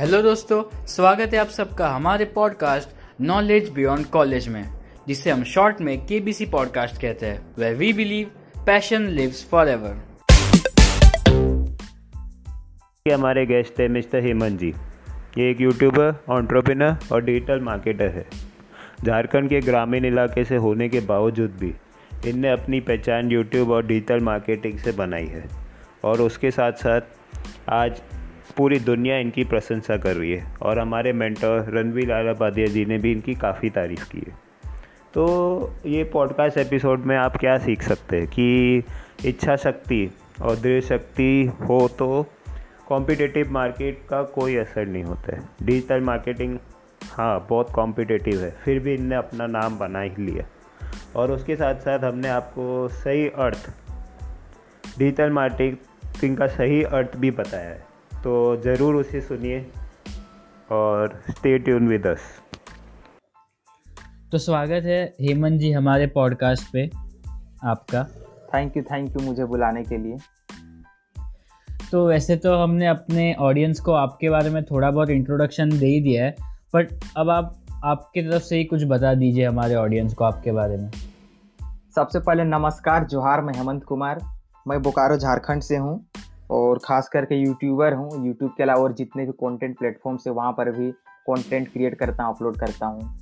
Hello 0.00 0.22
दोस्तों, 0.22 0.86
स्वागत 0.86 1.34
है 1.34 1.38
आप 1.38 1.46
सबका 1.46 1.88
हमारे 1.88 2.24
पॉडकास्ट 2.24 2.88
नॉलेज 3.20 3.70
बियॉन्ड 3.70 4.06
कॉलेज 4.06 4.48
में, 4.48 4.64
जिसे 5.08 5.30
हम 5.30 5.44
शॉर्ट 5.44 5.80
में 5.80 6.06
केबीसी 6.06 6.46
पॉडकास्ट 6.46 7.00
कहते 7.00 7.26
हैं 7.26 7.46
वे 7.58 7.74
we 7.74 7.92
believe 7.92 8.30
passion 8.66 9.02
lives 9.02 9.50
forever 9.68 10.02
हमारे 13.12 13.46
गेस्ट 13.46 13.80
है 13.80 13.88
मिस्टर 13.88 14.18
हेमंत 14.18 14.60
जी। 14.60 14.74
ये 15.38 15.50
एक 15.50 15.60
यूट्यूबर 15.60 16.24
ऑन्ट्रोपिनर 16.28 16.96
और 17.12 17.24
डिजिटल 17.24 17.60
मार्केटर 17.60 18.08
है। 18.08 18.26
झारखंड 19.04 19.48
के 19.48 19.60
ग्रामीण 19.60 20.04
इलाके 20.04 20.44
से 20.44 20.56
होने 20.56 20.88
के 20.88 21.00
बावजूद 21.00 21.50
भी 21.50 21.74
इनने 22.30 22.50
अपनी 22.50 22.80
पहचान 22.80 23.32
यूट्यूब 23.32 23.70
और 23.70 23.86
डिजिटल 23.86 24.20
मार्केटिंग 24.20 24.78
से 24.78 24.92
बनाई 24.92 25.24
है। 25.24 25.44
और 26.04 26.20
उसके 26.20 26.50
साथ 26.50 26.72
साथ 26.72 27.00
आज 27.68 28.02
पूरी 28.58 28.78
दुनिया 28.78 29.16
इनकी 29.16 29.44
प्रशंसा 29.44 29.96
कर 29.96 30.16
रही 30.16 30.32
है 30.32 30.56
और 30.62 30.78
हमारे 30.78 31.12
मेंटर 31.12 31.70
रणवीर 31.74 32.12
आलापादिया 32.12 32.66
जी 32.66 32.84
ने 32.84 32.98
भी 32.98 33.12
इनकी 33.12 33.34
काफ़ी 33.34 33.70
तारीफ़ 33.70 34.10
की 34.10 34.18
है। 34.18 34.32
तो 35.14 35.74
ये 35.86 36.04
पॉडकास्ट 36.04 36.58
एपिसोड 36.58 37.00
में 37.00 37.16
आप 37.16 37.36
क्या 37.36 37.58
सीख 37.58 37.82
सकते 37.82 38.16
हैं 38.16 38.26
कि 38.26 38.82
इच्छा 39.24 39.56
शक्ति 39.56 40.10
और 40.42 40.56
दृढ़ 40.56 40.80
शक्ति 40.80 41.50
हो 41.60 41.88
तो 41.88 42.26
कॉम्पिटिटिव 42.86 43.50
मार्केट 43.50 44.02
का 44.10 44.22
कोई 44.22 44.56
असर 44.56 44.86
नहीं 44.86 45.04
होता 45.04 45.36
है। 45.36 45.42
डिजिटल 45.62 46.00
मार्केटिंग 46.00 46.58
हाँ 47.04 47.46
बहुत 47.50 47.70
कॉम्पिटिटिव 47.70 48.40
है। 48.40 48.50
फिर 48.50 48.78
भी 48.78 48.94
इनने 48.94 49.14
अपना 49.14 49.46
नाम 49.46 49.78
बना 49.78 50.00
ही 50.00 50.12
लिया। 50.18 50.44
और 51.16 51.32
उसके 51.32 51.56
साथ 51.56 51.74
साथ 51.74 51.98
हमने 51.98 52.28
आपको 52.28 52.88
सही 52.88 53.28
अर्थ 53.28 53.74
डिजिटल 54.98 55.30
मार्केटिंग 55.30 56.36
का 56.36 56.46
सही 56.46 56.82
अर्थ 56.82 57.16
भी 57.16 57.30
बताया 57.30 57.70
है। 57.70 57.87
तो 58.24 58.56
ज़रूर 58.56 58.94
उसे 58.94 59.20
सुनिए 59.20 59.66
और 60.72 61.22
स्टे 61.30 61.58
ट्यून 61.58 61.88
विद 61.88 62.06
अस 62.06 62.20
तो 64.32 64.38
स्वागत 64.38 64.84
है 64.84 65.14
हेमंत 65.20 65.60
जी 65.60 65.72
हमारे 65.72 66.06
पॉडकास्ट 66.06 66.72
पे 66.72 66.90
आपका। 67.64 68.02
थैंक 68.54 68.76
यू 68.76 68.82
थैंक 68.82 69.16
यू 69.16 69.22
मुझे 69.22 69.44
बुलाने 69.44 69.84
के 69.84 69.96
लिए। 69.96 70.16
तो 71.90 72.06
वैसे 72.08 72.36
तो 72.36 72.56
हमने 72.56 72.86
अपने 72.86 73.34
ऑडियंस 73.34 73.80
को 73.80 73.92
आपके 73.92 74.30
बारे 74.30 74.50
में 74.50 74.64
थोड़ा 74.64 74.90
बहुत 74.90 75.10
इंट्रोडक्शन 75.10 75.78
दे 75.78 75.86
ही 75.86 76.00
दिया 76.00 76.24
है 76.24 76.34
बट 76.74 76.88
अब 77.16 77.30
आप 77.30 77.56
आपकी 77.84 78.22
तरफ़ 78.22 78.42
से 78.42 78.56
ही 78.56 78.64
कुछ 78.64 78.84
बता 78.84 79.14
दीजिए 79.14 79.46
हमारे 79.46 79.74
ऑडियंस 79.74 80.14
को 80.14 80.24
आपके 80.24 80.52
बारे 80.52 80.76
में। 80.76 80.90
सबसे 81.94 82.20
पहले 82.20 82.44
नमस्कार 82.44 83.04
जोहार 83.04 83.40
मैं 83.40 83.54
हेमंत 83.54 83.84
कुमार। 83.84 84.20
मैं 84.68 84.82
बोकारो 84.82 85.16
झारखंड 85.16 85.62
से 85.62 85.76
हूँ। 85.76 86.07
और 86.50 86.78
ख़ास 86.78 87.08
करके 87.08 87.34
यूट्यूबर 87.34 87.94
हूँ। 87.94 88.26
यूट्यूब 88.26 88.50
के 88.56 88.62
अलावा 88.62 88.82
और 88.82 88.92
जितने 88.92 89.24
भी 89.26 89.32
कंटेंट 89.32 89.78
प्लेटफॉर्म्स 89.78 90.26
है 90.26 90.32
वहाँ 90.32 90.52
पर 90.52 90.70
भी 90.70 90.90
कंटेंट 91.26 91.72
क्रिएट 91.72 91.94
करता 91.94 92.24
हूँ 92.24 92.34
अपलोड 92.34 92.56
करता 92.56 92.86
हूँ। 92.86 93.16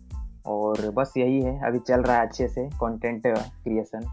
और 0.46 0.91
बस 0.91 1.12
यही 1.16 1.41
है। 1.42 1.58
अभी 1.66 1.78
चल 1.78 2.02
रहा 2.02 2.16
है 2.16 2.27
अच्छे 2.27 2.48
से 2.48 2.69
कंटेंट 2.74 3.22
क्रिएशन 3.27 4.06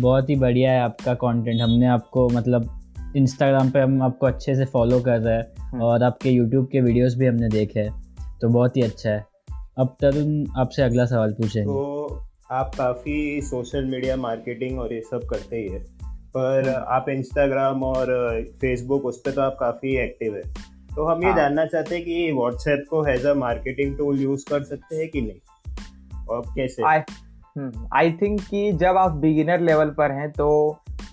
बहुत 0.00 0.30
ही 0.30 0.36
बढ़िया 0.36 0.72
है 0.72 0.80
आपका 0.80 1.14
कंटेंट 1.14 1.60
हमने 1.60 1.86
आपको 1.86 2.28
मतलब 2.28 2.68
इंस्टाग्राम 3.16 3.70
पे 3.70 3.80
हम 3.80 4.02
आपको 4.02 4.26
अच्छे 4.26 4.54
से 4.54 4.64
फॉलो 4.64 5.00
कर 5.00 5.18
रहे 5.18 5.36
हैं 5.36 5.44
हम्म। 5.60 5.82
और 5.82 6.02
आपके 6.02 6.30
यूट्यूब 6.30 6.68
के 6.72 6.80
वीडियोस 6.80 7.14
भी 7.14 7.26
हमने 7.26 7.48
देखे 7.48 7.80
हैं। 7.80 8.38
तो 8.40 8.48
बहुत 8.48 8.76
ही 8.76 8.82
अच्छा 8.82 9.10
है। 9.10 9.24
अब 9.78 9.96
तरुण 10.00 10.44
आपसे 10.56 10.82
अगला 10.82 11.04
सवाल 11.06 11.32
पूछे 11.32 11.62
तो 11.64 12.22
आप 12.50 12.74
काफ़ी 12.74 13.40
सोशल 13.42 13.84
मीडिया 13.84 14.16
मार्केटिंग 14.16 14.78
और 14.80 14.92
ये 14.92 15.00
सब 15.00 15.26
करते 15.30 15.56
ही 15.56 15.68
है। 15.68 15.84
पर। 16.34 16.68
आप 16.88 17.08
इंस्टाग्राम 17.08 17.82
और 17.82 18.10
फेसबुक 18.60 19.04
उस 19.04 19.20
पर 19.20 19.30
तो 19.30 19.40
आप 19.40 19.56
काफ़ी 19.60 19.96
एक्टिव 19.96 20.34
है 20.36 20.42
तो 20.96 21.04
हम 21.04 21.22
ये 21.22 21.28
हाँ। 21.28 21.36
जानना 21.36 21.64
चाहते 21.66 21.94
हैं 21.94 22.04
कि 22.04 22.32
व्हाट्सएप 22.32 22.84
को 22.90 23.06
as 23.06 23.26
a 23.26 23.34
marketing 23.34 23.96
tool 23.98 24.20
use 24.20 24.44
कर 24.44 24.62
सकते 24.64 24.96
हैं 24.96 25.08
कि 25.08 25.20
नहीं 25.20 26.26
और 26.28 26.42
कैसे 26.56 26.82
आई 26.82 28.10
थिंक 28.12 28.40
हम्म, 28.40 28.48
कि 28.50 28.72
जब 28.72 28.96
आप 28.96 29.12
बिगिनर 29.16 29.60
लेवल 29.60 29.90
पर 29.90 30.12
हैं 30.12 30.30
तो 30.32 30.48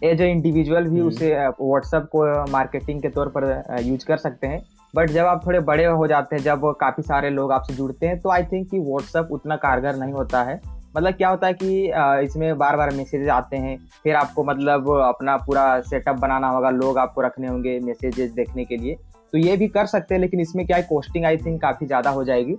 एज 0.04 0.22
ए 0.22 0.30
इंडिविजुअल 0.32 0.88
भी 0.88 1.00
हम्म। 1.00 1.08
उसे 1.08 1.34
व्हाट्सएप 1.38 2.08
को 2.12 2.24
मार्केटिंग 2.52 3.02
के 3.02 3.10
तौर 3.10 3.28
पर 3.28 3.46
यूज़ 3.84 4.06
कर 4.06 4.18
सकते 4.18 4.48
हैं 4.48 4.62
बट 4.94 5.10
जब 5.10 5.26
आप 5.26 5.46
थोड़े 5.46 5.60
बड़े 5.60 5.86
हो 5.86 6.08
जाते 6.08 6.36
हैं 6.36 6.44
जब 6.44 6.72
काफ़ी 6.80 7.04
सारे 7.04 7.30
लोग 7.30 7.52
आपसे 7.52 7.74
जुड़ते 7.74 8.08
हैं 8.08 8.20
तो 8.20 8.30
आई 8.30 8.44
थिंक 8.44 8.70
कि 8.72 8.80
व्हाट्सएप 8.80 9.32
उतना 9.32 9.56
कारगर 9.56 9.96
नहीं 9.96 10.14
होता 10.14 10.44
है 10.44 10.60
मतलब 10.96 11.14
क्या 11.14 11.30
होता 11.30 11.48
है 11.48 11.54
कि 11.54 12.26
इसमें 12.26 12.58
बार 12.58 12.78
बार 12.78 12.92
मैसेजेस 12.96 13.30
आते 13.30 13.58
हैं 13.58 13.78
फिर 14.04 14.16
आपको 14.16 14.44
मतलब 14.44 14.90
अपना 15.00 15.36
पूरा 15.38 15.80
सेटअप 15.84 16.16
बनाना 16.18 16.48
होगा 16.50 16.70
लोग 16.72 16.98
आपको 16.98 17.22
रखने 17.22 17.48
होंगे 17.48 17.80
मैसेजेस 17.82 18.32
देखने 18.32 18.66
के 18.66 18.78
लिए। 18.78 18.96
तो 19.34 19.38
ये 19.38 19.56
भी 19.58 19.68
कर 19.70 19.86
सकते 19.88 20.16
हैं 20.16 20.22
लेकिन 20.22 20.40
इसमें 20.40 20.66
क्या 20.66 20.78
है 20.78 20.84
कॉस्टिंग 20.84 21.26
आई 21.26 21.38
थिंक 21.38 21.62
काफ़ी 21.62 21.88
ज़्यादा 21.88 22.10
हो 22.10 22.24
जाएगी। 22.24 22.56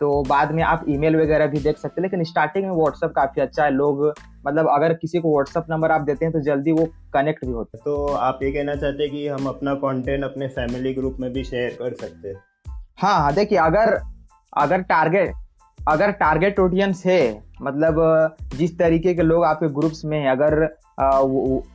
तो 0.00 0.22
बाद 0.24 0.50
में 0.52 0.62
आप 0.64 0.84
ईमेल 0.88 1.16
वगैरह 1.16 1.46
भी 1.46 1.58
देख 1.60 1.76
सकते 1.78 2.00
हैं 2.00 2.02
लेकिन 2.02 2.24
स्टार्टिंग 2.24 2.64
में 2.64 2.72
व्हाट्सअप 2.72 3.12
काफ़ी 3.12 3.42
अच्छा 3.42 3.64
है। 3.64 3.70
लोग 3.72 4.02
मतलब 4.46 4.68
अगर 4.70 4.94
किसी 4.94 5.18
को 5.18 5.32
व्हाट्सअप 5.32 5.66
नंबर 5.70 5.90
आप 5.90 6.00
देते 6.02 6.24
हैं 6.24 6.32
तो 6.32 6.40
जल्दी 6.42 6.72
वो 6.72 6.84
कनेक्ट 7.14 7.44
भी 7.44 7.52
होते 7.52 7.78
हैं। 7.78 7.84
तो 7.84 8.06
आप 8.14 8.38
ये 8.42 8.52
कहना 8.52 8.74
चाहते 8.74 9.02
हैं 9.02 9.12
कि 9.12 9.26
हम 9.28 9.46
अपना 9.46 9.74
कंटेंट 9.76 10.24
अपने 10.24 10.48
फैमिली 10.50 10.94
ग्रुप 10.94 11.16
में 11.20 11.32
भी 11.32 11.44
शेयर 11.44 11.76
कर 11.80 11.94
सकते 11.96 12.28
हैं? 12.28 12.36
हाँ 12.98 13.14
हाँ 13.14 13.32
देखिए 13.34 13.58
अगर 13.60 13.98
अगर 14.56 14.82
टारगेट 14.84 15.32
अगर 15.88 16.10
टारगेट 16.10 16.60
ऑडियंस 16.60 17.02
है 17.06 17.20
मतलब 17.62 18.36
जिस 18.54 18.78
तरीके 18.78 19.14
के 19.14 19.22
लोग 19.22 19.44
आपके 19.44 19.68
ग्रुप्स 19.68 20.04
में 20.04 20.18
हैं 20.18 20.30
अगर 20.30 20.62
आ, 21.00 21.18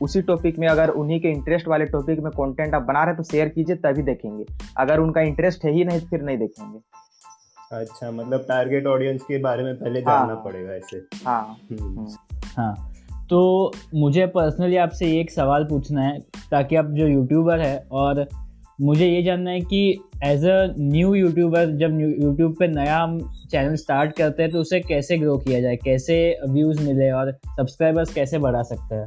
उसी 0.02 0.22
टॉपिक 0.22 0.58
में 0.58 0.66
अगर 0.68 0.88
उन्हीं 0.88 1.20
के 1.20 1.28
इंटरेस्ट 1.28 1.68
वाले 1.68 1.84
टॉपिक 1.86 2.20
में 2.20 2.30
कंटेंट 2.32 2.74
आप 2.74 2.82
बना 2.82 3.04
रहे 3.04 3.14
हैं 3.14 3.16
तो 3.16 3.22
शेयर 3.22 3.48
कीजिए 3.48 3.76
तभी 3.76 4.02
देखेंगे 4.02 4.44
अगर 4.78 5.00
उनका 5.00 5.20
इंटरेस्ट 5.20 5.64
है 5.64 5.72
ही 5.72 5.84
नहीं 5.84 6.00
फिर 6.00 6.22
नहीं 6.22 6.38
देखेंगे 6.38 6.78
अच्छा 7.72 8.10
मतलब 8.10 8.44
टारगेट 8.48 8.86
ऑडियंस 8.86 9.22
के 9.22 9.38
बारे 9.38 9.62
में 9.64 9.74
पहले 9.74 10.00
हाँ, 10.00 10.18
जानना 10.18 10.34
पड़ेगा 10.34 10.72
ऐसे 10.72 10.96
हाँ। 11.24 11.56
हम्म। 11.70 12.06
हाँ 12.56 12.74
तो 13.30 13.72
मुझे 13.94 14.26
पर्सनली 14.26 14.76
आपसे 14.76 15.10
एक 15.20 15.30
सवाल 15.30 15.64
पूछना 15.64 16.02
है 16.02 16.18
ताकि 16.50 16.76
आप 16.76 16.86
जो 16.90 17.06
यूट्यूबर 17.06 17.60
है 17.60 17.76
और 17.92 18.26
मुझे 18.80 19.06
ये 19.06 19.22
जानना 19.22 19.50
है 19.50 19.60
कि 19.60 20.00
एज 20.24 20.44
अ 20.46 20.74
न्यू 20.78 21.14
यूट्यूबर 21.14 21.70
जब 21.78 21.98
यूट्यूब 22.00 22.54
पे 22.58 22.66
नया 22.68 22.98
हम 22.98 23.18
चैनल 23.50 23.74
स्टार्ट 23.76 24.16
करते 24.16 24.42
हैं 24.42 24.50
तो 24.52 24.60
उसे 24.60 24.80
कैसे 24.80 25.18
ग्रो 25.18 25.36
किया 25.38 25.60
जाए? 25.60 25.76
कैसे 25.76 26.16
व्यूज़ 26.48 26.82
मिले 26.82 27.10
और 27.10 27.32
सब्सक्राइबर्स 27.32 28.12
कैसे 28.14 28.38
बढ़ा 28.38 28.62
सकते 28.62 28.94
हैं? 28.94 29.06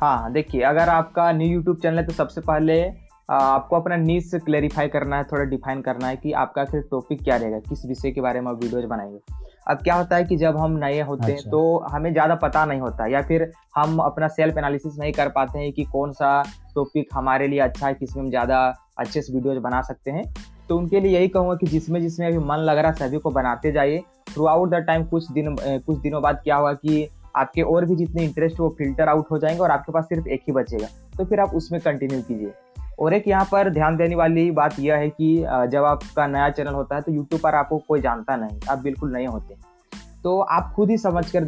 हाँ 0.00 0.32
देखिए, 0.32 0.62
अगर 0.62 0.88
आपका 0.88 1.30
न्यू 1.32 1.48
यूट्यूब 1.48 1.76
चैनल 1.76 1.98
है 1.98 2.06
तो 2.06 2.12
सबसे 2.12 2.40
पहले 2.40 2.82
आपको 3.28 3.76
अपना 3.76 3.96
नीच 3.96 4.34
क्लेरिफाई 4.36 4.88
करना 4.88 5.16
है, 5.16 5.24
थोड़ा 5.24 5.44
डिफाइन 5.44 5.80
करना 5.82 6.08
है 6.08 6.16
कि 6.16 6.32
आपका 6.34 6.64
फिर 6.64 6.80
टॉपिक 6.90 7.22
क्या 7.22 7.36
रहेगा, 7.36 7.58
किस 7.60 7.84
विषय 7.86 8.10
के 8.10 8.20
बारे 8.20 8.40
में 8.40 8.50
आप 8.50 8.62
वीडियोज़ 8.62 8.86
बनाएँगे। 8.86 9.41
अब 9.66 9.78
क्या 9.78 9.94
होता 9.94 10.16
है 10.16 10.24
कि 10.24 10.36
जब 10.36 10.56
हम 10.56 10.76
नए 10.78 11.00
होते 11.00 11.22
अच्छा। 11.22 11.34
हैं 11.34 11.50
तो 11.50 11.78
हमें 11.90 12.12
ज़्यादा 12.12 12.34
पता 12.34 12.64
नहीं 12.64 12.80
होता 12.80 13.06
या 13.06 13.22
फिर 13.22 13.50
हम 13.76 13.98
अपना 13.98 14.28
सेल्फ 14.28 14.58
एनालिसिस 14.58 14.98
नहीं 14.98 15.12
कर 15.12 15.28
पाते 15.28 15.58
हैं 15.58 15.72
कि 15.72 15.84
कौन 15.84 16.12
सा 16.12 16.42
टॉपिक 16.74 17.08
हमारे 17.14 17.48
लिए 17.48 17.60
अच्छा 17.60 17.86
है 17.86 17.94
किसमें 17.94 18.22
हम 18.22 18.30
ज़्यादा 18.30 18.58
अच्छे 18.98 19.22
से 19.22 19.32
वीडियोज़ 19.32 19.58
बना 19.58 19.80
सकते 19.82 20.10
हैं। 20.10 20.24
तो 20.68 20.76
उनके 20.78 21.00
लिए 21.00 21.12
यही 21.12 21.28
कहूँगा 21.28 21.54
कि 21.54 21.66
जिसमें 21.66 22.00
जिसमें 22.00 22.26
अभी 22.26 22.38
मन 22.38 22.58
लग 22.58 22.78
रहा 22.78 22.90
है 22.90 22.96
सभी 22.98 23.18
को 23.18 23.30
बनाते 23.30 23.72
जाइए। 23.72 24.02
थ्रू 24.28 24.46
आउट 24.46 24.70
द 24.70 24.82
टाइम 24.86 25.04
कुछ 25.04 25.30
दिन 25.32 25.56
कुछ 25.60 25.98
दिनों 25.98 26.22
बाद 26.22 26.40
क्या 26.44 26.56
हुआ 26.56 26.72
कि 26.74 27.08
आपके 27.36 27.62
और 27.62 27.84
भी 27.84 27.96
जितने 27.96 28.24
इंटरेस्ट 28.24 28.60
वो 28.60 28.68
फ़िल्टर 28.78 29.08
आउट 29.08 29.30
हो 29.30 29.38
जाएँगे 29.38 29.60
और 29.60 29.70
आपके 29.70 29.92
पास 29.92 30.04
सिर्फ़ 30.04 30.28
एक 30.28 30.42
ही 30.48 30.52
बचेगा। 30.52 30.86
तो 31.16 31.24
फिर 31.24 31.40
आप 31.40 31.54
उसमें 31.54 31.80
कंटिन्यू 31.80 32.20
कीजिए। 32.20 32.52
और 32.98 33.14
एक 33.14 33.28
यहाँ 33.28 33.44
पर 33.52 33.70
ध्यान 33.70 33.96
देने 33.96 34.14
वाली 34.14 34.50
बात 34.50 34.78
यह 34.80 34.96
है 34.96 35.08
कि 35.10 35.36
जब 35.72 35.84
आपका 35.84 36.26
नया 36.26 36.48
चैनल 36.50 36.74
होता 36.74 36.96
है 36.96 37.02
तो 37.02 37.12
यूट्यूब 37.12 37.40
पर 37.40 37.54
आपको 37.54 37.78
कोई 37.78 38.00
जानता 38.00 38.36
नहीं 38.36 38.60
आप 38.70 38.78
बिल्कुल 38.78 39.12
नए 39.16 39.26
होते। 39.26 39.54
तो 40.24 40.40
आप 40.40 40.72
खुद 40.76 40.90
ही 40.90 40.96
समझ 40.98 41.24
कर 41.30 41.44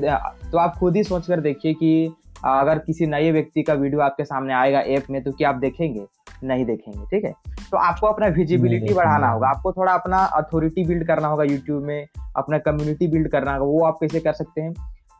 तो 0.53 0.59
आप 0.59 0.77
खुद 0.79 0.97
ही 0.97 1.05
सोच 1.05 1.27
कर 1.27 1.41
देखिए 1.41 1.75
कि 1.75 2.15
अगर 2.45 2.79
किसी 2.79 3.07
नए 3.07 3.31
व्यक्ति 3.33 3.63
का 3.63 3.75
वीडियो 3.75 4.01
आपके 4.01 4.25
सामने 4.25 4.55
आएगा 4.55 4.81
ऐप 4.81 5.05
में 5.11 5.23
तो 5.25 5.33
क्या 5.33 5.49
आप 5.49 5.55
देखेंगे? 5.55 6.05
नहीं 6.45 6.65
देखेंगे 6.65 7.07
ठीक 7.07 7.25
है? 7.25 7.33
तो 7.71 7.77
आपको 7.77 8.07
अपना 8.07 8.27
विजिबिलिटी 8.27 8.95
बढ़ाना 8.95 9.29
होगा 9.29 9.49
आपको 9.49 9.73
थोड़ा 9.73 9.93
अपना 9.93 10.19
अथॉरिटी 10.35 10.85
बिल्ड 10.85 11.07
करना 11.07 11.29
होगा 11.29 11.45
यूट्यूब 11.45 11.83
में 11.83 12.07
अपना 12.37 12.59
कम्युनिटी 12.59 13.07
बिल्ड 13.09 13.29
करना 13.29 13.55
होगा 13.55 13.65
वो 13.65 13.85
आप 13.85 13.99
कैसे 14.01 14.21
कर 14.21 14.33
सकते 14.33 14.61
हैं? 14.61 14.73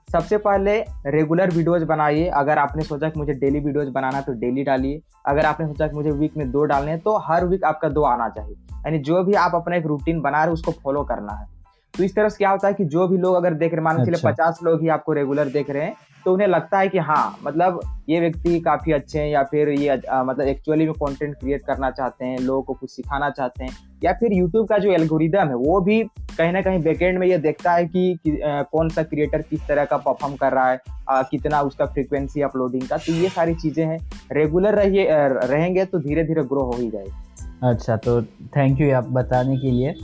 सबसे 0.09 0.37
पहले 0.39 0.79
रेगुलर 1.07 1.51
वीडियोज़ 1.51 1.85
बनाइए। 1.85 2.27
अगर 2.35 2.59
आपने 2.59 2.83
सोचा 2.83 3.09
कि 3.09 3.21
मुझे 3.21 3.33
डेली 3.33 3.61
वीडियोज़ 3.61 3.89
बनाना 3.91 4.17
है 4.17 4.23
तो 4.23 4.33
डेली 4.33 4.65
डालिए। 4.65 5.01
अगर 5.27 5.47
आपने 5.47 5.67
सोचा 5.67 5.87
कि 5.87 5.97
मुझे 5.97 6.11
वीक 6.11 6.37
में 6.37 6.51
दो 6.51 6.65
डालने 6.65 6.91
हैं 6.91 7.01
तो 7.01 7.17
हर 7.19 7.45
वीक 7.45 7.65
आपका 7.65 7.89
दो 7.89 8.03
आना 8.05 8.29
चाहिए। 8.29 8.55
यानी 8.77 8.99
जो 9.01 9.23
भी 9.25 9.35
आप 9.35 9.55
अपना 9.55 9.77
एक 9.77 9.87
रूटीन 9.87 10.21
बना 10.21 10.39
रहे 10.39 10.47
हैं 10.47 10.53
उसको 10.53 10.73
फॉलो 10.83 11.03
करना 11.05 11.33
है। 11.33 11.47
तो 11.95 12.05
इस 12.05 12.15
तरह 12.17 12.29
से 12.29 12.37
क्या 12.37 12.51
होता 12.51 12.69
है 12.69 12.75
कि 12.75 12.85
जो 12.85 13.07
भी 13.09 13.17
लोग 13.19 13.35
अगर 13.35 13.55
देख 13.55 13.75
रहे 13.75 13.83
मान 13.83 13.97
के 13.97 14.05
लिए 14.05 14.15
अच्छा। 14.15 14.31
पचास 14.31 14.59
लोग 14.63 14.81
ही 14.83 14.89
आपको 14.89 15.13
रेगुलर 15.13 15.49
देख 15.49 15.71
रहे 15.71 15.83
हैं 15.83 15.95
तो 16.25 16.33
उन्हें 16.33 16.47
लगता 16.49 16.79
है 16.79 16.89
कि 16.89 16.99
हाँ 16.99 17.39
मतलब 17.45 17.81
ये 18.09 18.21
व्यक्ति 18.21 18.61
काफ़ी 18.61 18.93
अच्छे 18.93 19.19
हैं 19.19 19.29
या 19.29 19.43
फिर 19.43 19.69
ये 19.69 19.89
आ, 19.89 20.23
मतलब 20.25 20.47
एक्चुअली 20.47 20.85
में 20.87 20.93
कंटेंट 20.95 21.35
क्रिएट 21.35 21.63
करना 21.63 21.91
चाहते 21.91 22.25
हैं 22.25 22.39
लोगों 22.39 22.63
को 22.63 22.75
कुछ 22.75 22.91
सिखाना 22.91 23.31
चाहते 23.31 23.65
हैं 23.65 23.77
या 24.05 24.13
फिर 24.13 24.33
यूट्यूब 24.33 24.67
का 24.69 24.79
जो 24.79 24.93
एल्गोरिदम 24.93 25.49
है 25.49 25.55
वो 25.55 25.81
भी 25.81 26.03
कहीं 26.39 26.53
ना 26.53 26.63
कहीं 26.63 26.83
बैकेंड 26.83 27.19
में 27.19 27.27
ये 27.27 27.39
देखता 27.39 27.73
है 27.73 27.87
कि, 27.87 28.19
कि 28.25 28.41
आ, 28.41 28.63
कौन 28.63 28.89
सा 28.89 29.03
क्रिएटर 29.03 29.43
किस 29.43 29.67
तरह 29.69 29.85
का 29.85 29.97
परफॉर्म 29.97 30.35
कर 30.37 30.53
रहा 30.53 30.71
है 30.71 30.81
आ, 31.11 31.23
कितना 31.23 31.61
उसका 31.61 31.87
फ्रिक्वेंसी 31.87 32.41
अपलोडिंग 32.41 32.89
का 32.89 32.97
तो 32.97 33.13
ये 33.13 33.29
सारी 33.29 33.55
चीज़ें 33.55 33.85
हैं। 33.87 33.99
रेगुलर 34.33 34.75
रहिए 34.75 35.07
रहेंगे 35.11 35.85
तो 35.85 35.99
धीरे 35.99 36.25
धीरे 36.25 36.43
ग्रो 36.43 36.63
हो 36.63 36.77
ही 36.79 36.91
जाएगी। 36.91 37.69
अच्छा 37.69 37.97
तो 37.97 38.21
थैंक 38.57 38.81
यू 38.81 38.95
आप 38.95 39.09
बताने 39.13 39.57
के 39.57 39.71
लिए। 39.71 39.95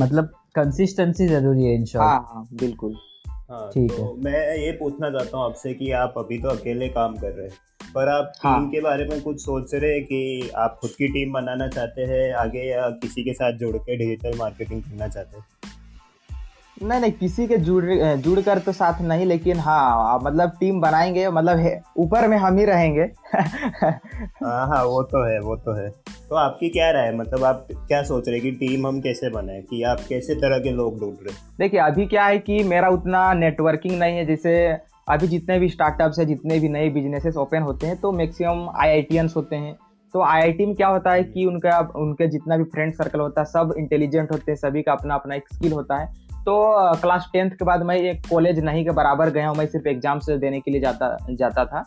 मतलब 0.00 0.30
कंसिस्टेंसी 0.54 1.26
ज़रूरी 1.28 1.64
है 1.64 1.74
इन 1.74 1.84
हाँ 1.96 2.16
हाँ 2.32 2.46
बिल्कुल। 2.54 2.94
हाँ 3.50 3.70
ठीक 3.70 3.90
तो 3.90 4.04
है। 4.04 4.22
मैं 4.24 4.56
ये 4.56 4.72
पूछना 4.72 5.10
चाहता 5.10 5.36
हूँ 5.38 5.44
आपसे 5.44 5.72
कि 5.74 5.90
आप 6.00 6.14
अभी 6.18 6.38
तो 6.38 6.48
अकेले 6.48 6.88
काम 6.88 7.16
कर 7.16 7.32
रहे 7.32 7.46
हैं 7.46 7.92
पर 7.94 8.08
आप 8.08 8.32
हाँ। 8.42 8.58
टीम 8.58 8.68
के 8.70 8.80
बारे 8.80 9.04
में 9.04 9.20
कुछ 9.20 9.40
सोच 9.40 9.74
रहे 9.74 9.92
हैं 9.92 10.04
कि 10.04 10.50
आप 10.56 10.78
खुद 10.80 10.90
की 10.90 11.08
टीम 11.08 11.32
बनाना 11.32 11.68
चाहते 11.68 12.02
हैं 12.04 12.32
आगे 12.36 12.64
या 12.64 12.88
किसी 13.02 13.24
के 13.24 13.32
साथ 13.32 13.58
जुड़ 13.58 13.76
के 13.76 13.96
डिजिटल 13.96 14.38
मार्केटिंग 14.38 14.82
करना 14.82 15.08
चाहते 15.08 15.38
हैं 15.38 15.44
नहीं 16.82 17.00
नहीं 17.00 17.12
किसी 17.12 17.46
के 17.46 17.56
जुड़ 17.56 17.84
जुड़ 18.16 18.40
कर 18.40 18.58
तो 18.58 18.72
साथ 18.72 19.00
नहीं 19.00 19.26
लेकिन 19.26 19.58
हाँ 19.58 20.18
मतलब 20.22 20.50
टीम 20.60 20.80
बनाएँगे 20.80 21.30
मतलब 21.30 21.80
ऊपर 21.96 22.28
में 22.28 22.36
हम 22.36 22.58
ही 22.58 22.64
रहेंगे। 22.64 23.02
हाँ 24.44 24.66
हाँ 24.68 24.84
वो 24.84 25.02
तो 25.02 25.24
है 25.32 25.40
वो 25.40 25.56
तो 25.56 25.72
है। 25.72 25.88
तो 26.28 26.36
आपकी 26.36 26.68
क्या 26.68 26.90
राय 26.90 27.12
मतलब 27.12 27.44
आप 27.44 27.68
क्या 27.72 28.02
सोच 28.02 28.28
रहे 28.28 28.38
हैं 28.38 28.44
कि 28.44 28.66
टीम 28.66 28.86
हम 28.86 29.00
कैसे 29.00 29.30
बनाए? 29.30 29.60
कि 29.60 29.82
आप 29.82 29.98
कैसे 30.08 30.34
तरह 30.34 30.58
के 30.58 30.70
लोग 30.70 31.00
ढूंढ 31.00 31.16
रहे 31.22 31.34
देखिए 31.58 31.80
अभी 31.80 32.06
क्या 32.06 32.24
है 32.24 32.38
कि 32.38 32.62
मेरा 32.64 32.88
उतना 32.88 33.32
नेटवर्किंग 33.32 33.98
नहीं 33.98 34.16
है 34.16 34.26
जैसे 34.26 34.68
अभी 35.08 35.28
जितने 35.28 35.58
भी 35.58 35.68
स्टार्टअप्स 35.68 36.18
है 36.18 36.26
जितने 36.26 36.58
भी 36.58 36.68
नए 36.68 36.88
बिजनेसेस 36.88 37.36
ओपन 37.36 37.62
होते 37.62 37.86
हैं 37.86 37.96
तो 37.96 38.12
मैक्सिमम 38.12 38.68
आई 38.76 39.06
होते 39.36 39.56
हैं। 39.56 39.76
तो 40.14 40.22
आईआईटी 40.22 40.66
में 40.66 40.74
क्या 40.74 40.88
होता 40.88 41.12
है 41.12 41.24
कि 41.24 41.44
उनका 41.44 41.92
उनके 41.96 42.28
जितना 42.28 42.56
भी 42.56 42.64
फ्रेंड 42.64 42.92
सर्कल 42.92 43.20
होता 43.20 43.40
है 43.40 43.44
सब 43.44 43.74
इंटेलिजेंट 43.78 44.32
होते 44.32 44.52
हैं 44.52 44.56
सभी 44.56 44.82
का 44.82 44.92
अपना 44.92 45.14
अपना 45.14 45.34
एक 45.34 45.44
स्किल 45.54 45.72
होता 45.72 45.96
है। 45.96 46.27
तो 46.48 46.54
क्लास 47.00 47.28
टेंथ 47.32 47.50
के 47.50 47.64
बाद 47.64 47.82
मैं 47.82 47.96
एक 48.00 48.20
कॉलेज 48.28 48.58
नहीं 48.64 48.84
के 48.84 48.90
बराबर 48.92 49.30
गया 49.30 49.48
हूँ, 49.48 49.56
मैं 49.56 49.66
सिर्फ़ 49.66 49.88
एग्ज़ाम्स 49.88 50.28
देने 50.30 50.60
के 50.60 50.70
लिए 50.70 50.80
जाता 50.80 51.16
जाता 51.30 51.64
था। 51.64 51.82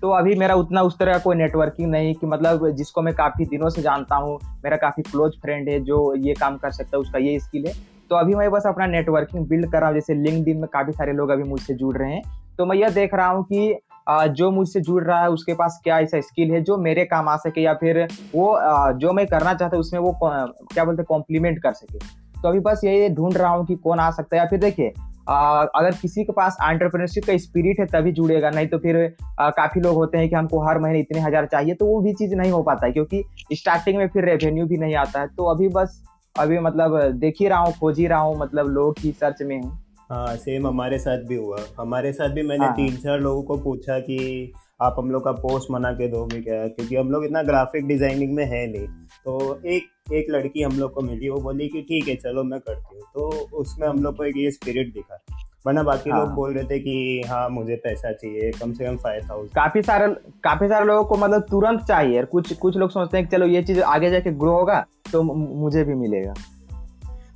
तो 0.00 0.10
अभी 0.10 0.34
मेरा 0.34 0.54
उतना 0.54 0.82
उस 0.82 0.98
तरह 0.98 1.12
का 1.12 1.18
कोई 1.18 1.36
नेटवर्किंग 1.36 1.90
नहीं 1.90 2.14
कि 2.14 2.26
मतलब 2.26 2.68
जिसको 2.76 3.02
मैं 3.02 3.14
काफ़ी 3.14 3.44
दिनों 3.46 3.68
से 3.68 3.82
जानता 3.82 4.16
हूँ, 4.16 4.38
मेरा 4.64 4.76
काफ़ी 4.76 5.02
क्लोज 5.02 5.36
फ्रेंड 5.42 5.68
है 5.68 5.78
जो 5.84 5.98
ये 6.18 6.34
काम 6.34 6.56
कर 6.56 6.70
सकता 6.70 6.96
है 6.96 7.00
उसका 7.00 7.18
ये 7.18 7.38
स्किल 7.40 7.66
है। 7.66 7.74
तो 8.10 8.16
अभी 8.16 8.34
मैं 8.34 8.50
बस 8.50 8.66
अपना 8.66 8.86
नेटवर्किंग 8.86 9.46
बिल्ड 9.48 9.70
कर 9.72 9.80
रहा 9.80 9.88
हूँ, 9.88 9.94
जैसे 9.94 10.14
लिंकड 10.14 10.60
में 10.60 10.68
काफ़ी 10.72 10.92
सारे 10.92 11.12
लोग 11.12 11.30
अभी 11.30 11.42
मुझसे 11.44 11.74
जुड़ 11.74 11.96
रहे 11.96 12.12
हैं। 12.12 12.22
तो 12.58 12.66
मैं 12.66 12.76
यह 12.76 12.88
देख 12.90 13.14
रहा 13.14 13.26
हूँ 13.26 13.44
कि 13.44 13.78
जो 14.08 14.50
मुझसे 14.50 14.80
जुड़ 14.80 15.02
रहा 15.04 15.20
है 15.20 15.30
उसके 15.30 15.54
पास 15.54 15.80
क्या 15.84 15.98
ऐसा 16.00 16.20
स्किल 16.22 16.50
है 16.50 16.60
जो 16.64 16.76
मेरे 16.78 17.04
काम 17.04 17.28
आ 17.28 17.36
सके 17.38 17.60
या 17.60 17.72
फिर 17.74 18.06
वो 18.34 18.54
जो 18.98 19.12
मैं 19.12 19.26
करना 19.26 19.54
चाहता 19.54 19.76
हूँ 19.76 19.80
उसमें 19.80 20.00
वो 20.00 20.18
क्या 20.22 20.84
बोलते 20.84 21.02
हैं 21.02 21.06
कॉम्प्लीमेंट 21.08 21.58
कर 21.62 21.72
सके। 21.72 21.98
तो 22.36 22.48
अभी 22.48 22.60
बस 22.60 22.80
यही 22.84 23.08
ढूंढ 23.10 23.36
रहा 23.36 23.50
हूँ 23.50 23.66
कि 23.66 23.74
कौन 23.76 23.98
आ 23.98 24.10
सकता 24.12 24.36
है। 24.36 24.42
या 24.42 24.48
फिर 24.48 24.58
देखिए 24.60 24.92
अगर 25.28 25.90
किसी 25.92 26.24
के 26.24 26.32
पास 26.32 26.56
एंटरप्रेन्योरशिप 26.62 27.24
का 27.24 27.36
स्पिरिट 27.38 27.80
है 27.80 27.86
तभी 27.86 28.12
जुड़ेगा 28.12 28.50
नहीं 28.50 28.66
तो 28.66 28.78
फिर 28.78 28.96
काफ़ी 29.40 29.80
लोग 29.80 29.94
होते 29.96 30.18
हैं 30.18 30.28
कि 30.28 30.34
हमको 30.34 30.60
हर 30.66 30.78
महीने 30.78 31.00
इतने 31.00 31.20
हज़ार 31.20 31.46
चाहिए 31.46 31.74
तो 31.74 31.86
वो 31.86 32.00
भी 32.00 32.12
चीज़ 32.14 32.34
नहीं 32.34 32.50
हो 32.52 32.62
पाता 32.62 32.86
है 32.86 32.92
क्योंकि 32.92 33.22
स्टार्टिंग 33.52 33.98
में 33.98 34.06
फिर 34.08 34.24
रेवेन्यू 34.24 34.66
भी 34.66 34.76
नहीं 34.76 34.94
आता 34.96 35.20
है। 35.20 35.28
तो 35.28 35.50
अभी 35.54 35.68
बस 35.70 36.02
अभी 36.34 36.58
मतलब 36.58 37.00
देख 37.16 37.34
ही 37.40 37.48
रहा 37.48 37.58
हूँ 37.58 37.72
खोज 37.80 37.98
ही 37.98 38.06
रहा 38.06 38.20
हूँ 38.20 38.38
मतलब 38.38 38.68
लोग 38.68 39.00
की 39.00 39.10
सर्च 39.12 39.42
में 39.42 39.60
हूँ। 39.60 39.72
हाँ 40.10 40.36
सेम 40.36 40.66
हमारे 40.66 40.98
साथ 40.98 41.26
भी 41.28 41.36
हुआ। 41.36 41.58
हमारे 41.78 42.12
साथ 42.12 42.28
भी 42.28 42.42
मैंने 42.42 42.64
हाँ। 42.64 42.74
तीन 42.74 42.96
चार 42.96 43.18
लोगों 43.20 43.42
को 43.42 43.56
पूछा 43.62 43.98
कि 44.00 44.52
आप 44.82 44.96
हम 44.98 45.10
लोग 45.10 45.24
का 45.24 45.32
पोस्ट 45.34 45.72
बना 45.72 45.92
के 45.92 46.08
दोगे 46.08 46.40
क्या? 46.40 46.66
क्योंकि 46.68 46.96
हम 46.96 47.10
लोग 47.10 47.24
इतना 47.24 47.42
ग्राफिक 47.42 47.86
डिज़ाइनिंग 47.86 48.34
में 48.34 48.44
है 48.44 48.66
नहीं। 48.66 48.86
तो 49.24 49.60
एक 49.66 49.88
एक 50.12 50.26
लड़की 50.30 50.62
हम 50.62 50.78
लोग 50.78 50.92
को 50.92 51.00
मिली 51.00 51.28
वो 51.28 51.40
बोली 51.40 51.68
कि 51.68 51.82
ठीक 51.82 52.08
है 52.08 52.14
चलो 52.16 52.42
मैं 52.44 52.60
करती 52.60 52.96
हूँ। 52.96 53.06
तो 53.14 53.28
उसमें 53.56 53.86
हम 53.88 54.02
लोग 54.02 54.16
को 54.16 54.24
एक 54.24 54.36
ये 54.36 54.50
स्पिरिट 54.50 54.92
दिखा। 54.94 55.18
वरना 55.66 55.82
बाकी 55.82 56.10
हाँ। 56.10 56.18
लोग 56.20 56.34
बोल 56.34 56.52
रहे 56.54 56.64
थे 56.64 56.78
कि 56.78 57.22
हाँ 57.28 57.48
मुझे 57.48 57.76
पैसा 57.76 58.12
चाहिए 58.12 58.50
कम 58.50 58.72
से 58.72 58.84
कम 58.84 58.96
फाइव 58.96 59.26
थाउज़ेंड 59.30 59.50
काफ़ी 59.50 59.82
सारे 59.82 60.08
काफ़ी 60.44 60.68
सारे 60.68 60.84
लोगों 60.84 61.04
को 61.04 61.16
मतलब 61.16 61.46
तुरंत 61.50 61.80
चाहिए। 61.80 62.22
कुछ 62.24 62.52
कुछ 62.52 62.76
लोग 62.76 62.90
सोचते 62.90 63.16
हैं 63.16 63.26
कि 63.26 63.36
चलो 63.36 63.46
ये 63.46 63.62
चीज़ 63.62 63.80
आगे 63.80 64.10
जाके 64.10 64.32
ग्रो 64.32 64.52
होगा 64.52 64.84
तो 65.12 65.22
मुझे 65.22 65.84
भी 65.84 65.94
मिलेगा। 65.94 66.34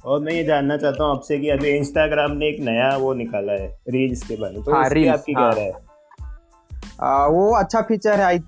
और 0.05 0.21
मैं 0.21 0.33
ये 0.33 0.45
जानना 0.45 0.77
चाहता 0.77 1.05
हूँ 1.05 1.17
आपसे 1.17 1.39
कि 1.39 1.49
अभी 1.49 1.71
इंस्टाग्राम 1.71 2.33
ने 2.33 2.49
एक 2.49 2.61
नया 2.61 2.97
वो 2.97 3.13
निकाला 3.15 3.53
है 3.53 3.67
रील्स 3.89 4.27
के 4.29 4.37
बारे 4.37 4.55
में। 4.55 4.63
तो 4.63 4.73
हाँ, 4.73 4.85
आपकी 4.85 5.33
क्या 5.33 5.45
हाँ। 5.45 5.53
राय 5.53 5.65
है? 5.65 5.73
आ, 7.03 7.27
वो 7.27 7.51
अच्छा 7.57 7.81
फीचर 7.81 8.21
है 8.21 8.25
आई 8.25 8.39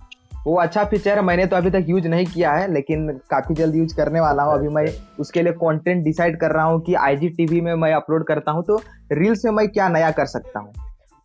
वो 0.46 0.54
अच्छा 0.56 0.84
फीचर 0.84 1.16
है 1.16 1.22
मैंने 1.24 1.44
तो 1.46 1.56
अभी 1.56 1.70
तक 1.70 1.84
यूज़ 1.88 2.06
नहीं 2.08 2.26
किया 2.26 2.52
है 2.52 2.72
लेकिन 2.72 3.08
काफ़ी 3.30 3.54
जल्द 3.54 3.74
यूज़ 3.76 3.94
करने 3.96 4.20
वाला 4.20 4.42
हूँ। 4.42 4.54
अभी 4.54 4.68
मैं 4.68 4.86
उसके 5.20 5.42
लिए 5.42 5.52
कंटेंट 5.54 6.04
डिसाइड 6.04 6.38
कर 6.40 6.52
रहा 6.52 6.64
हूँ 6.64 6.80
कि 6.80 6.94
आईजी 7.00 7.28
टीवी 7.30 7.60
में 7.60 7.74
मैं 7.74 7.92
अपलोड 7.94 8.26
करता 8.26 8.52
हूँ 8.52 8.64
तो 8.64 8.80
रील्स 9.12 9.44
में 9.44 9.52
मैं 9.52 9.68
क्या 9.68 9.88
नया 9.88 10.10
कर 10.10 10.26
सकता 10.28 10.60
हूँ? 10.60 10.72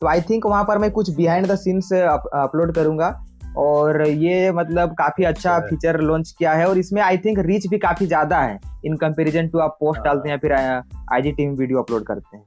तो 0.01 0.07
आई 0.07 0.21
थिंक 0.21 0.45
वहाँ 0.45 0.63
पर 0.63 0.77
मैं 0.77 0.91
कुछ 0.91 1.15
बिहाइंड 1.15 1.47
द 1.47 1.55
सीन्स 1.55 1.93
अपलोड 1.93 2.73
करूँगा। 2.75 3.15
और 3.57 4.01
ये 4.01 4.51
मतलब 4.51 4.93
काफ़ी 4.93 5.23
अच्छा 5.23 5.53
अच्छा। 5.53 5.67
फीचर 5.67 5.99
लॉन्च 5.99 6.33
किया 6.39 6.51
है 6.53 6.67
और 6.67 6.77
इसमें 6.77 7.01
आई 7.01 7.17
थिंक 7.17 7.39
रीच 7.39 7.67
भी 7.67 7.77
काफ़ी 7.77 8.05
ज़्यादा 8.05 8.39
है। 8.39 8.59
इन 8.85 8.95
कंपैरिजन 8.97 9.47
टू 9.47 9.59
आप 9.59 9.77
पोस्ट 9.79 9.99
हाँ। 9.99 10.05
डालते 10.05 10.29
हैं 10.29 10.37
फिर 10.37 10.53
आईजी 10.53 11.31
टीवी 11.31 11.55
वीडियो 11.55 11.81
अपलोड 11.81 12.03
करते 12.03 12.37
हैं। 12.37 12.43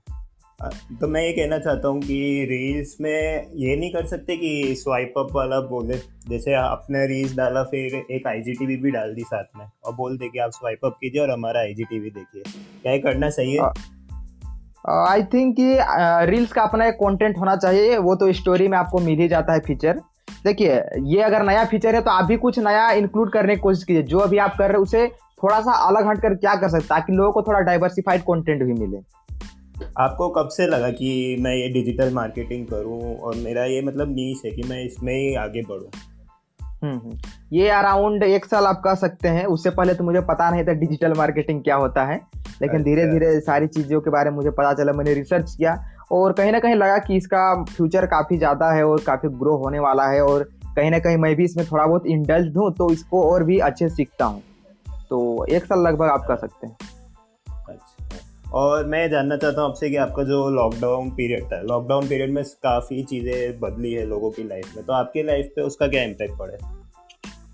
तो 0.62 1.08
मैं 1.08 1.22
ये 1.22 1.32
कहना 1.32 1.58
चाहता 1.58 1.88
हूँ 1.88 2.00
कि 2.00 2.46
रील्स 2.48 2.96
में 3.00 3.10
ये 3.56 3.76
नहीं 3.76 3.90
कर 3.90 4.06
सकते 4.06 4.36
कि 4.36 4.74
स्वाइप 4.78 5.14
अप 5.18 5.28
वाला 5.32 5.60
बोले 5.68 5.96
जैसे 6.28 6.54
आपने 6.54 7.06
रील्स 7.08 7.36
डाला, 7.36 7.62
फिर 7.62 7.94
एक 8.10 8.26
आईजीटीवी 8.26 8.76
भी 8.76 8.90
डाल 8.90 9.14
दी 9.14 9.22
साथ 9.22 9.44
में 9.58 9.64
और 9.84 9.94
बोल 9.94 10.18
दे 10.18 10.28
कि 10.28 10.38
आप 10.38 10.50
स्वाइप 10.50 10.84
अप 10.84 10.96
कीजिए 11.00 11.22
और 11.22 11.30
हमारा 11.30 11.60
आईजीटीवी 11.60 12.10
देखिए। 12.10 12.42
क्या 12.82 12.92
ये 12.92 12.98
करना 12.98 13.30
सही 13.30 13.54
है। 13.54 13.70
आई 14.88 15.22
थिंक 15.24 15.56
कि 15.56 15.76
रील्स 16.30 16.52
का 16.52 16.62
अपना 16.62 16.86
एक 16.86 16.94
कंटेंट 16.96 17.38
होना 17.38 17.56
चाहिए, 17.56 17.96
वो 17.98 18.14
तो 18.14 18.32
स्टोरी 18.32 18.68
में 18.68 18.78
आपको 18.78 18.98
मिल 18.98 19.18
ही 19.18 19.28
जाता 19.28 19.52
है 19.52 19.60
फीचर 19.60 20.00
देखिए, 20.44 20.76
ये 21.04 21.22
अगर 21.22 21.42
नया 21.42 21.64
फीचर 21.64 21.94
है 21.94 22.00
तो 22.02 22.10
आप 22.10 22.24
भी 22.24 22.36
कुछ 22.36 22.58
नया 22.58 22.90
इंक्लूड 22.92 23.32
करने 23.32 23.54
की 23.54 23.60
कोशिश 23.60 23.82
कीजिए। 23.84 24.02
जो 24.02 24.18
अभी 24.18 24.38
आप 24.38 24.54
कर 24.58 24.64
रहे 24.64 24.72
हैं, 24.72 24.82
उसे 24.82 25.06
थोड़ा 25.42 25.60
सा 25.60 25.72
अलग 25.88 26.06
हट 26.08 26.20
कर 26.22 26.34
क्या 26.36 26.54
कर 26.54 26.68
सकते 26.68 26.86
ताकि 26.86 27.12
लोगों 27.12 27.32
को 27.32 27.42
थोड़ा 27.42 27.60
डाइवर्सिफाइड 27.60 28.20
कंटेंट 28.22 28.62
भी 28.62 28.72
मिले। 28.72 28.98
आपको 29.98 30.28
कब 30.30 30.48
से 30.48 30.66
लगा 30.66 30.90
कि 30.92 31.36
मैं 31.40 31.54
ये 31.54 31.68
डिजिटल 31.70 32.12
मार्केटिंग 32.14 32.66
करूँ 32.66 33.16
और 33.16 33.36
मेरा 33.36 33.64
ये 33.64 33.80
मतलब 33.82 34.10
नीच 34.10 34.44
है 34.44 34.50
कि 34.50 34.62
मैं 34.62 34.82
इसमें 34.84 35.14
ही 35.14 35.34
आगे 35.36 35.62
बढ़ूँ 35.62 35.90
हम्म 36.82 36.96
हम्म। 36.96 37.16
ये 37.52 37.68
अराउंड 37.70 38.22
एक 38.22 38.44
साल 38.44 38.66
आप 38.66 38.80
कह 38.84 38.94
सकते 38.96 39.28
हैं 39.28 39.44
उससे 39.46 39.70
पहले 39.70 39.94
तो 39.94 40.04
मुझे 40.04 40.20
पता 40.28 40.50
नहीं 40.50 40.64
था 40.64 40.72
डिजिटल 40.74 41.14
मार्केटिंग 41.14 41.62
क्या 41.62 41.76
होता 41.76 42.04
है 42.04 42.16
लेकिन 42.16 42.70
अच्छा। 42.70 42.84
धीरे 42.84 43.06
धीरे 43.06 43.40
सारी 43.40 43.66
चीज़ों 43.68 44.00
के 44.00 44.10
बारे 44.10 44.30
में 44.30 44.36
मुझे 44.36 44.50
पता 44.50 44.72
चला 44.74 44.92
मैंने 44.92 45.14
रिसर्च 45.14 45.54
किया 45.54 45.76
और 46.12 46.32
कहीं 46.32 46.52
ना 46.52 46.58
कहीं 46.58 46.74
लगा 46.74 46.96
कि 46.98 47.16
इसका 47.16 47.42
फ्यूचर 47.64 48.06
काफ़ी 48.06 48.38
ज़्यादा 48.38 48.70
है 48.72 48.84
और 48.84 49.02
काफ़ी 49.06 49.28
ग्रो 49.34 49.56
होने 49.56 49.78
वाला 49.78 50.06
है 50.08 50.22
और 50.22 50.48
कहीं 50.66 50.90
ना 50.90 50.98
कहीं 50.98 51.16
मैं 51.16 51.34
भी 51.36 51.44
इसमें 51.44 51.66
थोड़ा 51.66 51.86
बहुत 51.86 52.06
इंडल्ज 52.08 52.56
हूँ 52.56 52.72
तो 52.74 52.90
इसको 52.92 53.22
और 53.24 53.44
भी 53.44 53.58
अच्छे 53.60 53.88
सीखता 53.88 54.24
हूँ 54.24 54.42
तो 55.10 55.44
एक 55.46 55.64
साल 55.64 55.86
लगभग 55.86 56.08
आप 56.08 56.24
कह 56.28 56.36
सकते 56.36 56.66
हैं 56.66 56.99
और 58.54 58.86
मैं 58.86 59.10
जानना 59.10 59.36
चाहता 59.36 59.62
हूँ 59.62 59.70
आपसे 59.70 59.90
कि 59.90 59.96
आपका 59.96 60.22
जो 60.22 60.48
लॉकडाउन 60.50 61.10
पीरियड 61.10 61.44
था 61.44 61.60
लॉकडाउन 61.62 62.08
पीरियड 62.08 62.30
में 62.30 62.44
काफ़ी 62.44 63.02
चीज़ें 63.02 63.60
बदली 63.60 63.92
है 63.92 64.06
लोगों 64.06 64.30
की 64.30 64.44
लाइफ 64.44 64.72
में 64.76 64.84
तो 64.86 64.92
आपकी 64.92 65.22
लाइफ 65.22 65.52
पे 65.56 65.62
उसका 65.62 65.86
क्या 65.88 66.02
इम्पैक्ट 66.02 66.38
पड़ा 66.38 66.52
है? 66.52 66.58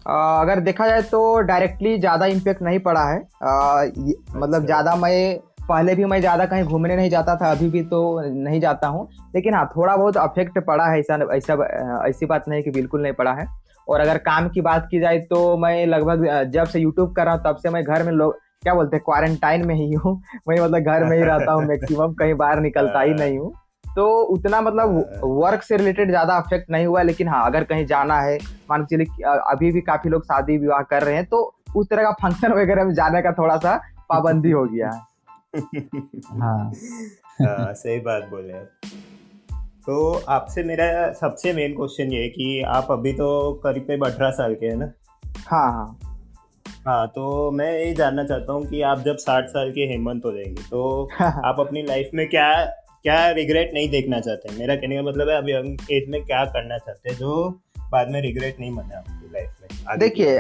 आ, 0.09 0.41
अगर 0.41 0.61
देखा 0.61 0.87
जाए 0.88 1.03
तो 1.03 1.41
डायरेक्टली 1.41 1.99
ज़्यादा 1.99 2.26
इम्पेक्ट 2.26 2.62
नहीं 2.62 2.79
पड़ा 2.79 3.05
है। 3.05 3.19
आ, 3.43 3.83
ये- 3.83 4.17
मतलब 4.37 4.55
अच्छा। 4.55 4.67
ज़्यादा 4.67 4.97
मैं 4.97 5.38
पहले 5.69 5.95
भी 5.95 6.05
मैं 6.05 6.21
ज़्यादा 6.21 6.47
कहीं 6.47 6.65
घूमने 6.65 6.97
नहीं 6.97 7.11
जाता 7.11 7.37
था 7.37 7.50
अभी 7.50 7.69
भी 7.71 7.83
तो 7.83 8.21
नहीं 8.25 8.61
जाता 8.61 8.88
हूँ। 8.88 9.09
लेकिन 9.35 9.55
हाँ 9.55 9.71
थोड़ा 9.76 9.97
बहुत 9.97 10.17
अफेक्ट 10.17 10.59
पड़ा 10.59 10.87
है 10.87 10.99
ऐसा 11.00 11.19
ऐसा 11.35 11.55
ऐसी 12.09 12.26
बात 12.26 12.49
नहीं 12.49 12.62
कि 12.62 12.71
बिल्कुल 12.71 13.03
नहीं 13.03 13.12
पड़ा 13.12 13.33
है। 13.33 13.47
और 13.88 14.00
अगर 14.00 14.19
काम 14.19 14.49
की 14.49 14.61
बात 14.61 14.88
की 14.91 15.00
जाए 15.00 15.19
तो 15.19 15.57
मैं 15.57 15.87
लगभग 15.87 16.50
जब 16.53 16.65
से 16.65 16.81
यूट्यूब 16.81 17.15
कर 17.15 17.25
रहा 17.25 17.35
हूँ 17.35 17.43
तब 17.47 17.57
से 17.57 17.71
मैं 17.71 17.83
घर 17.85 18.03
में 18.03 18.12
लोग 18.12 18.38
क्या 18.62 18.75
बोलते 18.75 18.96
हैं 18.96 19.04
क्वारंटाइन 19.04 19.66
में 19.66 19.75
ही 19.75 19.92
हूँ 19.92 20.22
मैं 20.48 20.56
मतलब 20.60 20.78
घर 20.78 21.04
में 21.04 21.16
ही 21.18 21.22
रहता 21.25 21.52
हूँ 21.52 21.64
मैक्सिमम 21.66 22.12
कहीं 22.12 22.34
बाहर 22.34 22.60
निकलता 22.60 23.00
ही 23.00 23.14
नहीं 23.14 23.38
हूँ। 23.38 23.52
तो 23.96 24.22
उतना 24.22 24.60
मतलब 24.60 25.20
वर्क 25.25 25.62
से 25.62 25.76
रिलेटेड 25.76 26.08
ज़्यादा 26.08 26.34
अफेक्ट 26.36 26.70
नहीं 26.70 26.86
हुआ 26.86 27.02
लेकिन 27.02 27.28
हाँ 27.28 27.46
अगर 27.46 27.64
कहीं 27.64 27.86
जाना 27.86 28.20
है 28.20 28.38
मान 28.70 28.84
के 28.84 28.96
चलिए 28.96 29.22
अभी 29.52 29.72
भी 29.72 29.80
काफ़ी 29.80 30.10
लोग 30.10 30.25
शादी 30.25 30.58
विवाह 30.58 30.82
कर 30.82 31.02
रहे 31.02 31.14
हैं 31.14 31.25
तो 31.25 31.54
उस 31.76 31.86
तरह 31.90 32.02
का 32.02 32.10
फ़ंक्शन 32.12 32.52
वगैरह 32.52 32.84
में 32.84 32.94
जाने 32.94 33.22
का 33.22 33.32
थोड़ा 33.32 33.56
सा 33.56 33.80
पाबंदी 34.08 34.50
हो 34.50 34.64
गया 34.64 34.90
है। 34.90 35.00
हाँ। 36.40 36.72
हाँ 37.40 37.72
सही 37.75 37.98
बात 38.00 38.28
बोले 38.30 38.52
आप। 38.52 38.70
तो 39.86 40.25
आपसे 40.28 40.62
मेरा 40.62 41.12
सबसे 41.12 41.52
मेन 41.52 41.75
क्वेश्चन 41.75 42.12
ये 42.12 42.22
है 42.22 42.28
कि 42.28 42.62
आप 42.62 42.86
अभी 42.90 43.12
तो 43.12 43.52
करीब 43.66 44.06
अठारह 44.06 44.30
साल 44.30 44.54
के 44.54 44.66
हैं 44.66 44.76
ना? 44.76 44.92
हाँ 45.46 45.72
हाँ। 45.72 46.15
हाँ 46.87 47.07
तो 47.07 47.50
मैं 47.50 47.71
ये 47.73 47.93
जानना 47.95 48.25
चाहता 48.25 48.52
हूँ 48.52 48.66
कि 48.66 48.81
आप 48.83 49.00
जब 49.05 49.16
साठ 49.16 49.45
साल 49.49 49.71
के 49.71 49.87
हेमंत 49.93 50.25
हो 50.25 50.33
जाएँगे 50.33 50.62
तो 50.71 51.09
आप 51.23 51.57
अपनी 51.61 51.83
लाइफ 51.83 52.11
में 52.14 52.28
क्या 52.28 52.50
क्या 53.02 53.28
रिग्रेट 53.31 53.71
नहीं 53.75 53.88
देखना 53.90 54.21
चाहते? 54.21 54.59
मेरा 54.59 54.75
कहने 54.75 54.97
का 54.97 55.02
मतलब 55.02 55.28
है 55.28 55.37
अभी 55.37 55.52
यंग 55.52 55.93
एज 55.93 56.09
में 56.09 56.23
क्या 56.25 56.45
करना 56.45 56.78
चाहते 56.78 57.11
हैं 57.11 57.16
जो 57.16 57.49
बाद 57.90 58.11
में 58.11 58.21
रिग्रेट 58.23 58.61
नहीं 58.61 58.71
बने 58.75 58.95
आपकी 58.95 59.33
लाइफ 59.33 59.50
में? 59.62 59.99
देखिए 59.99 60.37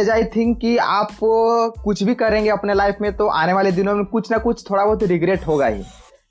एज 0.00 0.10
आई 0.10 0.24
थिंक 0.36 0.58
कि 0.60 0.76
आप 0.76 1.16
कुछ 1.84 2.02
भी 2.02 2.14
करेंगे 2.14 2.50
अपने 2.50 2.74
लाइफ 2.74 2.96
में 3.00 3.12
तो 3.16 3.26
आने 3.40 3.52
वाले 3.52 3.72
दिनों 3.72 3.94
में 3.94 4.04
कुछ 4.04 4.30
ना 4.30 4.38
कुछ 4.38 4.70
थोड़ा 4.70 4.84
बहुत 4.84 5.02
रिग्रेट 5.02 5.46
होगा 5.46 5.66
ही। 5.66 5.82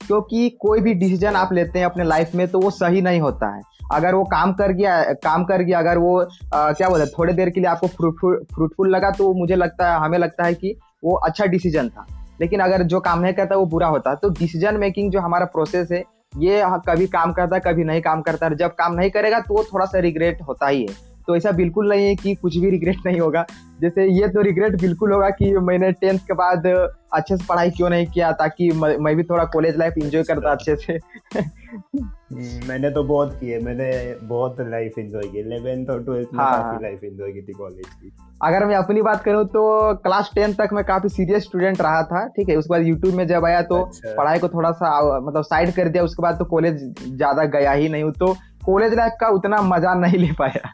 क्योंकि 0.06 0.48
कोई 0.60 0.80
भी 0.80 0.94
डिसीज़न 0.94 1.36
आप 1.36 1.52
लेते 1.52 1.78
हैं 1.78 1.86
अपने 1.86 2.04
लाइफ 2.04 2.34
में 2.34 2.46
तो 2.48 2.60
वो 2.60 2.70
सही 2.70 3.00
नहीं 3.02 3.20
होता 3.20 3.54
है। 3.54 3.60
अगर 3.92 4.14
वो 4.14 4.24
काम 4.24 4.52
कर 4.52 4.72
गया 4.72 5.02
काम 5.24 5.44
कर 5.44 5.62
गया 5.62 5.78
अगर 5.78 5.98
वो 5.98 6.18
आ, 6.54 6.72
क्या 6.72 6.88
बोलते 6.88 7.06
थोड़ी 7.08 7.32
देर 7.32 7.50
के 7.50 7.60
लिए 7.60 7.68
आपको 7.70 7.86
फ्रूटफुल 7.86 8.36
फ्रूटफुल 8.54 8.90
लगा 8.90 9.10
तो 9.10 9.32
मुझे 9.34 9.56
लगता 9.56 9.92
है 9.92 9.98
हमें 10.00 10.18
लगता 10.18 10.44
है 10.44 10.54
कि 10.54 10.76
वो 11.04 11.14
अच्छा 11.18 11.46
डिसीज़न 11.46 11.88
था। 11.88 12.06
लेकिन 12.40 12.60
अगर 12.60 12.82
जो 12.82 13.00
काम 13.00 13.20
नहीं 13.20 13.34
करता 13.34 13.56
वो 13.56 13.66
बुरा 13.66 13.86
होता। 13.86 14.14
तो 14.14 14.28
डिसीज़न 14.30 14.76
मेकिंग 14.76 15.10
जो 15.12 15.20
हमारा 15.20 15.46
प्रोसेस 15.46 15.88
है 15.92 16.02
ये 16.38 16.62
कभी 16.86 17.06
काम 17.06 17.32
करता 17.32 17.56
है 17.56 17.62
कभी 17.64 17.84
नहीं 17.84 18.00
काम 18.02 18.22
करता। 18.22 18.46
है 18.46 18.56
जब 18.56 18.74
काम 18.74 18.94
नहीं 18.94 19.10
करेगा 19.10 19.40
तो 19.40 19.54
वो 19.54 19.64
थोड़ा 19.64 19.86
सा 19.86 19.98
रिग्रेट 19.98 20.42
होता 20.48 20.68
ही 20.68 20.80
है। 20.82 21.13
तो 21.28 21.36
ऐसा 21.36 21.50
बिल्कुल 21.52 21.88
नहीं 21.88 22.06
है 22.06 22.14
कि 22.14 22.34
कुछ 22.34 22.56
भी 22.56 22.70
रिग्रेट 22.70 23.06
नहीं 23.06 23.20
होगा। 23.20 23.44
जैसे 23.80 24.04
ये 24.10 24.28
तो 24.28 24.42
रिग्रेट 24.42 24.80
बिल्कुल 24.80 25.12
होगा 25.12 25.28
कि 25.30 25.50
मैंने 25.60 25.90
टेंथ 25.92 26.18
के 26.18 26.34
बाद 26.34 26.66
अच्छे 26.66 27.36
से 27.36 27.44
पढ़ाई 27.48 27.70
क्यों 27.70 27.88
नहीं 27.90 28.06
किया 28.06 28.30
ताकि 28.32 28.70
मैं 28.74 29.14
भी 29.16 29.22
थोड़ा 29.22 29.44
कॉलेज 29.52 29.76
लाइफ 29.76 29.94
एंजॉय 29.98 30.22
करता 30.22 30.50
अच्छे 30.50 30.76
से। 30.76 30.92
हम्म, 31.34 32.68
मैंने 32.68 32.90
तो 32.90 33.02
बहुत 33.04 33.32
किए 33.40 33.58
मैंने 33.58 33.90
बहुत 34.22 34.56
लाइफ 34.60 34.98
एंजॉय 34.98 35.22
की 35.22 35.38
इलेवेंथ 35.40 35.90
और 35.90 36.02
ट्वेल्थ 36.04 36.28
में 36.34 36.44
हाँ, 36.44 36.62
काफ़ी 36.62 36.82
लाइफ 36.82 37.04
एंजॉय 37.04 37.32
की 37.32 37.42
थी 37.42 37.52
कॉलेज 37.52 37.86
की। 37.86 38.12
अगर 38.40 38.64
मैं 38.66 38.76
अपनी 38.76 39.02
बात 39.02 39.22
करूँ 39.22 39.44
तो 39.46 39.94
क्लास 39.96 40.30
टेन 40.34 40.54
तक 40.54 40.70
मैं 40.72 40.84
काफ़ी 40.84 41.08
सीरियस 41.08 41.42
स्टूडेंट 41.44 41.80
रहा 41.80 42.02
था 42.04 42.26
ठीक 42.28 42.48
है? 42.48 42.56
उसके 42.56 42.74
बाद 42.74 42.86
यूट्यूब 42.86 43.14
में 43.14 43.26
जब 43.26 43.44
आया 43.44 43.60
तो 43.64 43.82
अच्छा। 43.82 44.14
पढ़ाई 44.14 44.38
को 44.38 44.48
थोड़ा 44.48 44.70
सा 44.72 45.20
मतलब 45.20 45.42
साइड 45.44 45.74
कर 45.74 45.88
दिया 45.88 46.04
उसके 46.04 46.22
बाद 46.22 46.38
तो 46.38 46.44
कॉलेज 46.46 46.82
ज़्यादा 47.06 47.44
गया 47.50 47.72
ही 47.72 47.88
नहीं। 47.88 48.10
तो 48.12 48.34
कॉलेज 48.66 48.94
लाइफ 48.94 49.12
का 49.20 49.28
उतना 49.30 49.60
मज़ा 49.64 49.94
नहीं 49.96 50.18
ले 50.18 50.32
पाया 50.34 50.72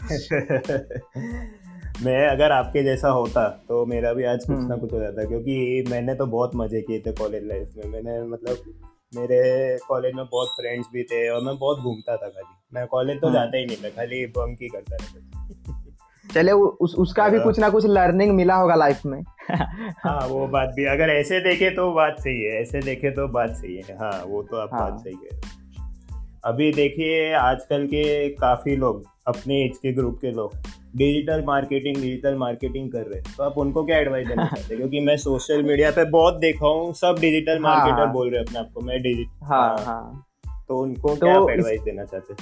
मैं 2.02 2.20
अगर 2.26 2.52
आपके 2.52 2.82
जैसा 2.82 3.08
होता 3.10 3.48
तो 3.68 3.84
मेरा 3.86 4.12
भी 4.12 4.24
आज 4.24 4.44
कुछ 4.44 4.56
ना 4.56 4.62
हम्म। 4.64 4.78
कुछ 4.78 4.92
हो 4.92 5.00
जाता 5.00 5.24
क्योंकि 5.24 5.84
मैंने 5.90 6.14
तो 6.14 6.26
बहुत 6.28 6.50
मज़े 6.56 6.80
किए 6.80 6.98
थे 6.98 7.12
कॉलेज 7.12 7.44
लाइफ 7.46 7.74
में 7.76 7.90
मैंने 7.92 8.22
मतलब 8.28 8.62
मेरे 9.12 9.40
कॉलेज 9.88 10.14
में 10.14 10.24
बहुत 10.24 10.48
फ्रेंड्स 10.50 10.86
भी 10.92 11.02
थे 11.02 11.28
और 11.28 11.42
मैं 11.42 11.56
बहुत 11.58 11.80
घूमता 11.80 12.16
था 12.16 12.28
खाली 12.28 12.54
मैं 12.72 12.86
कॉलेज 12.86 13.20
तो 13.20 13.26
हम्म। 13.26 13.36
जाता 13.36 13.58
ही 13.58 13.66
नहीं 13.66 13.76
था 13.76 13.88
खाली 13.90 14.24
बंक 14.30 14.58
ही 14.62 14.68
करता 14.68 14.96
रहता 14.96 15.38
चले 16.26 16.52
उस, 16.52 16.94
उसका 16.96 17.28
भी 17.28 17.36
हाँ। 17.36 17.44
कुछ 17.44 17.58
ना 17.58 17.68
कुछ 17.68 17.86
लर्निंग 17.86 18.34
मिला 18.34 18.54
होगा 18.54 18.74
लाइफ 18.76 19.04
में 19.06 19.22
हाँ 19.50 20.26
वो 20.28 20.46
बात 20.48 20.72
भी 20.76 20.84
अगर 20.88 21.10
ऐसे 21.10 21.40
देखे 21.40 21.70
तो 21.70 21.92
बात 21.94 22.18
सही 22.18 22.42
है 22.42 22.60
ऐसे 22.60 22.80
देखे 22.80 23.10
तो 23.10 23.26
बात 23.28 23.50
सही 23.52 23.76
है 23.78 23.96
हाँ 23.98 24.22
वो 24.24 24.42
तो 24.42 24.56
आप 24.56 24.70
हाँ. 24.72 24.80
बात 24.80 25.00
सही 25.00 25.14
है 25.14 25.59
अभी 26.44 26.72
देखिए 26.72 27.32
आजकल 27.32 27.86
के 27.86 28.28
काफ़ी 28.28 28.76
लोग 28.76 29.02
अपने 29.26 29.64
एज 29.64 29.76
के 29.76 29.92
ग्रुप 29.92 30.18
के 30.20 30.30
लोग 30.30 30.52
डिजिटल 30.96 31.44
मार्केटिंग 31.46 31.96
डिजिटल 31.96 32.34
मार्केटिंग 32.34 32.92
कर 32.92 32.98
रहे 32.98 33.18
हैं। 33.18 33.34
तो 33.36 33.42
आप 33.42 33.58
उनको 33.58 33.84
क्या 33.84 33.98
एडवाइस 33.98 34.26
देना 34.28 34.44
चाहते 34.54 34.60
हैं? 34.60 34.76
क्योंकि 34.76 35.00
मैं 35.00 35.16
सोशल 35.16 35.62
मीडिया 35.62 35.90
पे 35.90 36.04
बहुत 36.04 36.34
देखा 36.34 36.66
हूँ 36.66 36.92
सब 36.92 37.16
डिजिटल 37.20 37.58
मार्केटर 37.58 37.96
हाँ, 37.96 38.04
हाँ। 38.04 38.12
बोल 38.12 38.30
रहे 38.30 38.40
हैं 38.40 38.46
अपने 38.46 38.58
आपको 38.58 38.80
मैं 38.80 39.02
डिजिटल 39.02 39.46
हाँ, 39.46 39.68
हाँ, 39.68 39.84
हाँ. 39.86 40.26
तो 40.68 40.76
उनको 40.76 41.16
तो 41.16 41.26
क्या 41.26 41.54
एडवाइस 41.54 41.80
देना 41.80 42.04
चाहते 42.04 42.34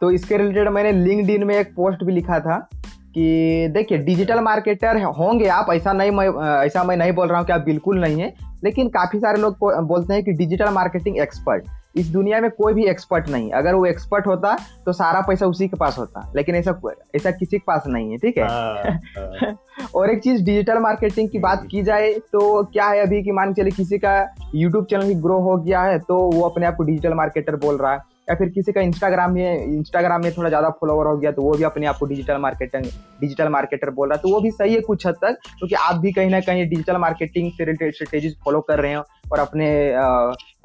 तो 0.00 0.10
इसके 0.10 0.36
रिलेटेड 0.36 0.68
मैंने 0.68 0.92
लिंक्डइन 0.92 1.44
में 1.44 1.56
एक 1.56 1.74
पोस्ट 1.74 2.04
भी 2.04 2.12
लिखा 2.12 2.40
था 2.40 2.68
कि 3.14 3.68
देखिए 3.68 3.98
डिजिटल 3.98 4.40
मार्केटर 4.40 5.02
होंगे 5.02 5.46
आप 5.48 5.66
ऐसा 5.72 5.92
नहीं 5.92 6.10
मैं 6.10 6.28
ऐसा 6.66 6.84
मैं 6.84 6.96
नहीं 6.96 7.12
बोल 7.12 7.28
रहा 7.28 7.38
हूँ 7.38 7.46
कि 7.46 7.52
आप 7.52 7.60
बिल्कुल 7.60 8.00
नहीं 8.00 8.20
है 8.20 8.34
लेकिन 8.64 8.88
काफ़ी 8.88 9.18
सारे 9.18 9.40
लोग 9.40 9.56
बोलते 9.86 10.14
हैं 10.14 10.24
कि 10.24 10.32
डिजिटल 10.32 10.68
मार्केटिंग 10.68 11.18
एक्सपर्ट 11.18 11.64
इस 11.96 12.08
दुनिया 12.08 12.40
में 12.40 12.50
कोई 12.50 12.74
भी 12.74 12.84
एक्सपर्ट 12.84 13.28
नहीं 13.28 13.50
अगर 13.50 13.74
वो 13.74 13.86
एक्सपर्ट 13.86 14.26
होता 14.26 14.56
तो 14.86 14.92
सारा 14.92 15.20
पैसा 15.20 15.46
उसी 15.46 15.68
के 15.68 15.76
पास 15.76 15.98
होता। 15.98 16.32
लेकिन 16.36 16.54
ऐसा 16.54 16.80
ऐसा 17.16 17.30
किसी 17.30 17.58
के 17.58 17.62
पास 17.66 17.82
नहीं 17.86 18.10
है 18.10 18.16
ठीक 18.16 18.38
है? 18.38 18.44
हाँ। 18.44 19.56
और 19.94 20.10
एक 20.10 20.22
चीज़ 20.22 20.42
डिजिटल 20.42 20.78
मार्केटिंग 20.78 21.28
की 21.28 21.38
बात 21.38 21.66
की 21.70 21.82
जाए 21.82 22.12
तो 22.12 22.64
क्या 22.64 22.86
है 22.86 23.06
अभी 23.06 23.22
कि 23.22 23.30
मान 23.30 23.54
चले 23.54 23.70
किसी 23.70 23.98
का 23.98 24.34
यूट्यूब 24.54 24.84
चैनल 24.84 25.06
भी 25.06 25.14
ग्रो 25.14 25.38
हो 25.38 25.56
गया 25.56 25.82
है 25.82 25.98
तो 25.98 26.18
वो 26.30 26.48
अपने 26.48 26.66
आप 26.66 26.76
को 26.76 26.82
डिजिटल 26.82 27.14
मार्केटर 27.14 27.56
बोल 27.56 27.76
रहा 27.76 27.92
है। 27.92 28.13
या 28.28 28.34
फिर 28.34 28.48
किसी 28.48 28.72
का 28.72 28.80
इंस्टाग्राम 28.80 29.32
में 29.32 29.64
इंस्टाग्राम 29.64 30.22
में 30.22 30.30
थोड़ा 30.32 30.48
ज़्यादा 30.48 30.68
फॉलोवर 30.80 31.06
हो 31.06 31.16
गया 31.16 31.32
तो 31.32 31.42
वो 31.42 31.52
भी 31.52 31.64
अपने 31.64 31.86
आप 31.86 31.96
को 31.98 32.06
डिजिटल 32.06 32.36
मार्केटिंग 32.38 32.84
डिजिटल 33.20 33.48
मार्केटर 33.48 33.90
बोल 33.90 34.08
रहा 34.08 34.16
है। 34.16 34.22
तो 34.22 34.28
वो 34.28 34.40
भी 34.40 34.50
सही 34.50 34.74
है 34.74 34.80
कुछ 34.82 35.06
हद 35.06 35.14
तक, 35.14 35.36
क्योंकि 35.58 35.74
आप 35.74 35.96
भी 35.96 36.12
कहीं 36.12 36.30
ना 36.30 36.40
कहीं 36.40 36.68
डिजिटल 36.68 36.96
मार्केटिंग 36.98 37.50
से 37.52 37.64
रिलेटेड 37.64 37.94
स्ट्रेटेजीज 37.94 38.36
फॉलो 38.44 38.60
कर 38.60 38.80
रहे 38.80 38.90
हैं 38.90 39.02
और 39.32 39.38
अपने 39.38 39.68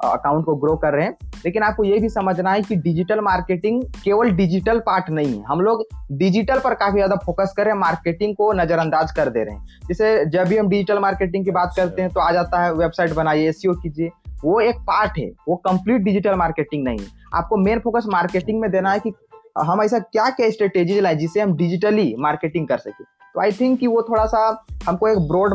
अकाउंट 0.04 0.44
को 0.44 0.54
ग्रो 0.56 0.76
कर 0.76 0.94
रहे 0.94 1.04
हैं। 1.04 1.16
लेकिन 1.44 1.62
आपको 1.62 1.84
ये 1.84 1.98
भी 1.98 2.08
समझना 2.08 2.52
है 2.52 2.62
कि 2.62 2.76
डिजिटल 2.78 3.20
मार्केटिंग 3.20 3.82
केवल 4.04 4.30
डिजिटल 4.32 4.78
पार्ट 4.86 5.10
नहीं 5.10 5.34
है। 5.34 5.42
हम 5.48 5.60
लोग 5.60 5.84
डिजिटल 6.14 6.58
पर 6.58 6.74
काफ़ी 6.74 6.98
ज़्यादा 6.98 7.16
फोकस 7.24 7.52
कर 7.56 7.64
रहे 7.64 7.74
हैं 7.74 7.80
मार्केटिंग 7.80 8.34
को 8.36 8.52
नजरअंदाज 8.54 9.12
कर 9.12 9.28
दे 9.28 9.44
रहे 9.44 9.54
हैं। 9.54 9.78
जैसे 9.88 10.24
जब 10.28 10.48
भी 10.48 10.56
हम 10.56 10.68
डिजिटल 10.68 10.98
मार्केटिंग 10.98 11.44
की 11.44 11.50
बात 11.50 11.72
करते 11.76 12.02
हैं 12.02 12.10
तो 12.10 12.20
आ 12.20 12.30
जाता 12.32 12.62
है 12.64 12.72
वेबसाइट 12.74 13.12
बनाइए 13.14 13.48
एस 13.48 13.62
कीजिए। 13.66 14.10
वो 14.44 14.60
एक 14.60 14.76
पार्ट 14.86 15.18
है, 15.18 15.30
वो 15.48 15.56
कंप्लीट 15.58 16.02
डिजिटल 16.02 16.34
मार्केटिंग 16.34 16.84
नहीं 16.84 16.98
है। 16.98 17.06
आपको 17.34 17.56
मेन 17.56 17.78
फोकस 17.78 18.04
मार्केटिंग 18.08 18.60
में 18.60 18.70
देना 18.70 18.92
है 18.92 19.00
कि 19.00 19.12
हम 19.58 19.82
ऐसा 19.82 19.98
क्या 19.98 20.28
क्या 20.30 20.50
स्ट्रेटेजी 20.50 21.00
लाए 21.00 21.14
जिससे 21.14 21.40
हम 21.40 21.56
डिजिटली 21.56 22.14
मार्केटिंग 22.18 22.68
कर 22.68 22.78
सके। 22.78 23.04
तो 23.04 23.40
आई 23.40 23.52
थिंक 23.52 23.78
कि 23.80 23.86
वो 23.86 24.02
थोड़ा 24.02 24.24
सा 24.26 24.40
हमको 24.84 25.08
एक 25.08 25.18
ब्रॉड 25.28 25.54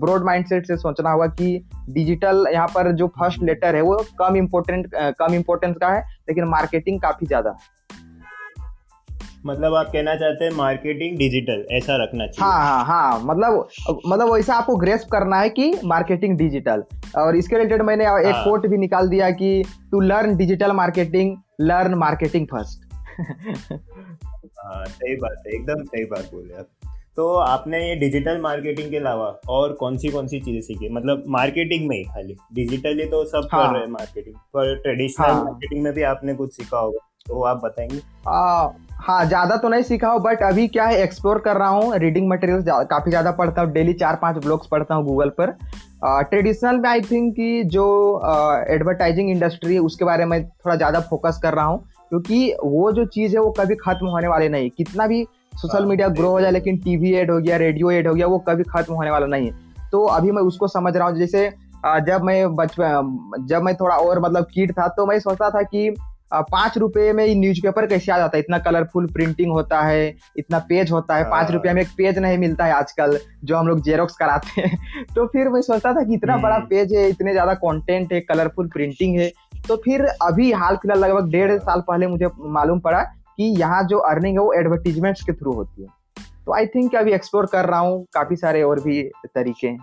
ब्रॉड 0.00 0.24
माइंडसेट 0.24 0.66
से 0.66 0.76
सोचना 0.76 1.10
होगा 1.10 1.26
कि 1.28 1.68
डिजिटल 1.90 2.46
यहाँ 2.52 2.66
पर 2.66 2.90
जो 2.92 3.06
फ़र्स्ट 3.18 3.42
लेटर 3.42 3.76
है, 3.76 3.82
वो 3.82 3.96
कम 4.18 4.36
इम्पोर्टेंट 4.36 4.90
कम 4.94 5.34
इम्पोर्टेंस 5.34 5.76
का 5.76 5.88
है, 5.88 6.00
लेकिन 6.28 6.44
मार्केटिंग 6.44 7.00
काफ़ी 7.00 7.26
ज़्यादा 7.26 7.50
है। 7.50 8.04
मतलब 9.46 9.74
आप 9.74 9.86
कहना 9.86 10.14
चाहते 10.14 10.44
हैं 10.44 10.52
मार्केटिंग 10.52 11.16
डिजिटल 11.18 11.64
ऐसा 11.70 11.96
रखना 12.02 12.26
चाहिए। 12.26 12.44
हाँ 12.44 12.64
हाँ 12.64 12.84
हाँ 12.84 13.20
मतलब 13.24 13.68
मतलब 14.06 14.32
वैसा 14.32 14.54
आपको 14.54 14.76
ग्रेस 14.76 15.06
करना 15.12 15.40
है 15.40 15.48
कि 15.50 15.72
मार्केटिंग 15.84 16.36
डिजिटल 16.38 16.84
और 17.18 17.36
इसके 17.36 17.56
रिलेटेड 17.56 17.82
मैंने 17.82 18.04
एक 18.04 18.34
हाँ. 18.34 18.44
कोट 18.44 18.66
भी 18.66 18.76
निकाल 18.76 19.08
दिया 19.08 19.30
कि 19.30 19.62
to 19.90 20.00
learn 20.00 20.36
digital 20.36 20.72
marketing 20.72 21.36
learn 21.60 21.94
marketing 21.94 22.46
first 22.46 22.84
सही 24.88 25.16
बात 25.16 25.42
है 25.46 25.52
एकदम 25.54 25.82
सही 25.84 26.04
बात 26.04 26.30
बोले 26.34 26.54
आप। 26.54 26.66
तो 27.16 27.26
आपने 27.34 27.78
ये 27.88 27.94
डिजिटल 27.96 28.40
मार्केटिंग 28.40 28.90
के 28.90 28.96
अलावा 28.96 29.26
और 29.48 29.72
कौन 29.72 29.96
सी 29.98 30.08
कौन 30.08 30.26
सी 30.26 30.40
चीज़ें 30.40 30.60
सीखी? 30.60 30.88
मतलब 30.88 31.22
मार्केटिंग 31.28 31.88
में 31.88 31.96
ही 31.96 32.02
खाली। 32.04 32.36
डिजिटली 32.54 33.04
तो 33.04 33.24
सब 33.24 33.48
हाँ, 33.52 33.66
कर 33.66 33.72
रहे 33.72 33.82
हैं 33.82 33.90
मार्केटिंग 33.90 34.34
पर 34.54 34.74
ट्रेडिशनल 34.76 35.26
हाँ, 35.26 35.44
मार्केटिंग 35.44 35.82
में 35.82 35.92
भी 35.92 36.02
आपने 36.02 36.34
कुछ 36.34 36.52
सीखा 36.52 36.78
होगा। 36.78 37.05
तो 37.28 37.42
आप 37.44 37.60
बताएँगे। 37.64 38.00
आ, 38.28 38.68
हाँ 38.98 39.24
ज़्यादा 39.26 39.56
तो 39.56 39.68
नहीं 39.68 39.82
सीखा 39.82 40.08
हूँ 40.08 40.20
बट 40.22 40.42
अभी 40.42 40.66
क्या 40.68 40.84
है 40.84 41.02
एक्सप्लोर 41.02 41.38
कर 41.38 41.56
रहा 41.56 41.68
हूँ 41.68 41.96
रीडिंग 41.98 42.28
मटेरियल 42.28 42.62
काफ़ी 42.90 43.10
ज़्यादा 43.10 43.30
पढ़ता 43.32 43.62
हूँ 43.62 43.72
डेली 43.72 43.92
चार 43.94 44.16
पाँच 44.22 44.36
ब्लॉग्स 44.44 44.66
पढ़ता 44.70 44.94
हूँ 44.94 45.04
गूगल 45.06 45.28
पर। 45.40 45.56
ट्रेडिशनल 46.22 46.78
में 46.78 46.88
आई 46.88 47.00
थिंक 47.02 47.32
कि 47.34 47.62
जो 47.66 47.84
एडवर्टाइजिंग 48.70 49.30
इंडस्ट्री 49.30 49.74
है 49.74 49.80
उसके 49.80 50.04
बारे 50.04 50.24
में 50.24 50.42
थोड़ा 50.44 50.76
ज़्यादा 50.76 51.00
फोकस 51.10 51.40
कर 51.42 51.54
रहा 51.54 51.64
हूँ 51.64 51.78
क्योंकि 52.08 52.52
वो 52.64 52.90
जो 52.92 53.04
चीज़ 53.06 53.36
है 53.36 53.42
वो 53.42 53.50
कभी 53.58 53.74
खत्म 53.76 54.06
होने 54.06 54.28
वाले 54.28 54.48
नहीं। 54.48 54.70
कितना 54.70 55.06
भी 55.06 55.22
सोशल 55.54 55.84
मीडिया 55.84 56.08
ग्रो 56.10 56.30
हो 56.30 56.40
जाए 56.40 56.50
लेकिन 56.50 56.76
टीवी 56.78 57.12
एड 57.16 57.30
हो 57.30 57.38
गया 57.38 57.56
रेडियो 57.56 57.90
एड 57.90 58.08
हो 58.08 58.14
गया 58.14 58.26
वो 58.26 58.38
कभी 58.48 58.62
खत्म 58.66 58.94
होने 58.94 59.10
वाला 59.10 59.26
नहीं 59.26 59.46
है। 59.46 59.88
तो 59.92 60.04
अभी 60.06 60.30
मैं 60.30 60.42
उसको 60.42 60.68
समझ 60.68 60.96
रहा 60.96 61.08
हूँ 61.08 61.18
जैसे 61.18 61.48
जब 62.06 62.22
मैं 62.24 62.54
बचपन 62.54 63.44
जब 63.48 63.62
मैं 63.62 63.74
थोड़ा 63.76 63.96
और 63.96 64.20
मतलब 64.20 64.46
किड 64.54 64.72
था 64.72 64.86
तो 64.88 65.06
मैं 65.06 65.18
सोचता 65.20 65.50
था 65.50 65.62
कि 65.64 65.88
पाँच 66.32 66.78
रुपए 66.78 67.12
में 67.12 67.34
न्यूज़पेपर 67.34 67.86
कैसे 67.86 68.12
आ 68.12 68.18
जाता 68.18 68.36
है? 68.36 68.42
इतना 68.42 68.58
कलरफुल 68.58 69.06
प्रिंटिंग 69.06 69.52
होता 69.52 69.80
है 69.82 70.14
इतना 70.36 70.58
पेज 70.58 70.90
होता 70.92 71.16
है 71.16 71.24
पाँच 71.24 71.50
रुपया 71.50 71.72
में 71.72 71.82
एक 71.82 71.88
पेज 71.88 72.18
नहीं 72.18 72.38
मिलता 72.38 72.64
है 72.64 72.72
आजकल 72.72 73.18
जो 73.44 73.56
हम 73.56 73.68
लोग 73.68 73.82
जेरोक्स 73.82 74.16
कराते 74.16 74.60
हैं। 74.60 75.04
तो 75.14 75.26
फिर 75.26 75.48
मैं 75.48 75.60
सोचता 75.60 75.92
था 75.92 76.02
कि 76.02 76.14
इतना 76.14 76.36
बड़ा 76.36 76.58
पेज 76.58 76.92
हम्म। 76.92 77.02
है 77.02 77.08
इतने 77.08 77.32
ज़्यादा 77.32 77.54
कंटेंट 77.54 78.12
है 78.12 78.20
कलरफुल 78.20 78.68
प्रिंटिंग 78.68 79.18
है। 79.18 79.30
तो 79.68 79.76
फिर 79.76 80.04
अभी 80.22 80.52
हाल 80.52 80.76
फ़िलहाल 80.76 81.00
लगभग 81.00 81.30
डेढ़ 81.30 81.58
साल 81.58 81.80
पहले 81.80 82.06
मुझे 82.06 82.28
मालूम 82.38 82.80
पड़ा 82.80 83.02
कि 83.02 83.44
यहाँ 83.60 83.82
जो 83.84 83.98
अर्निंग 83.98 84.38
है 84.38 84.44
वो 84.44 84.52
एडवर्टीजमेंट्स 84.52 85.22
के 85.22 85.32
थ्रू 85.32 85.52
होती 85.52 85.82
है। 85.82 85.88
तो 86.46 86.54
आई 86.54 86.66
थिंक 86.66 86.94
अभी 86.94 87.12
एक्सप्लोर 87.12 87.46
कर 87.46 87.64
रहा 87.64 87.80
हूँ 87.80 88.04
काफ़ी 88.14 88.36
सारे 88.36 88.62
और 88.62 88.80
भी 88.80 89.02
तरीके 89.34 89.66
हैं। 89.68 89.78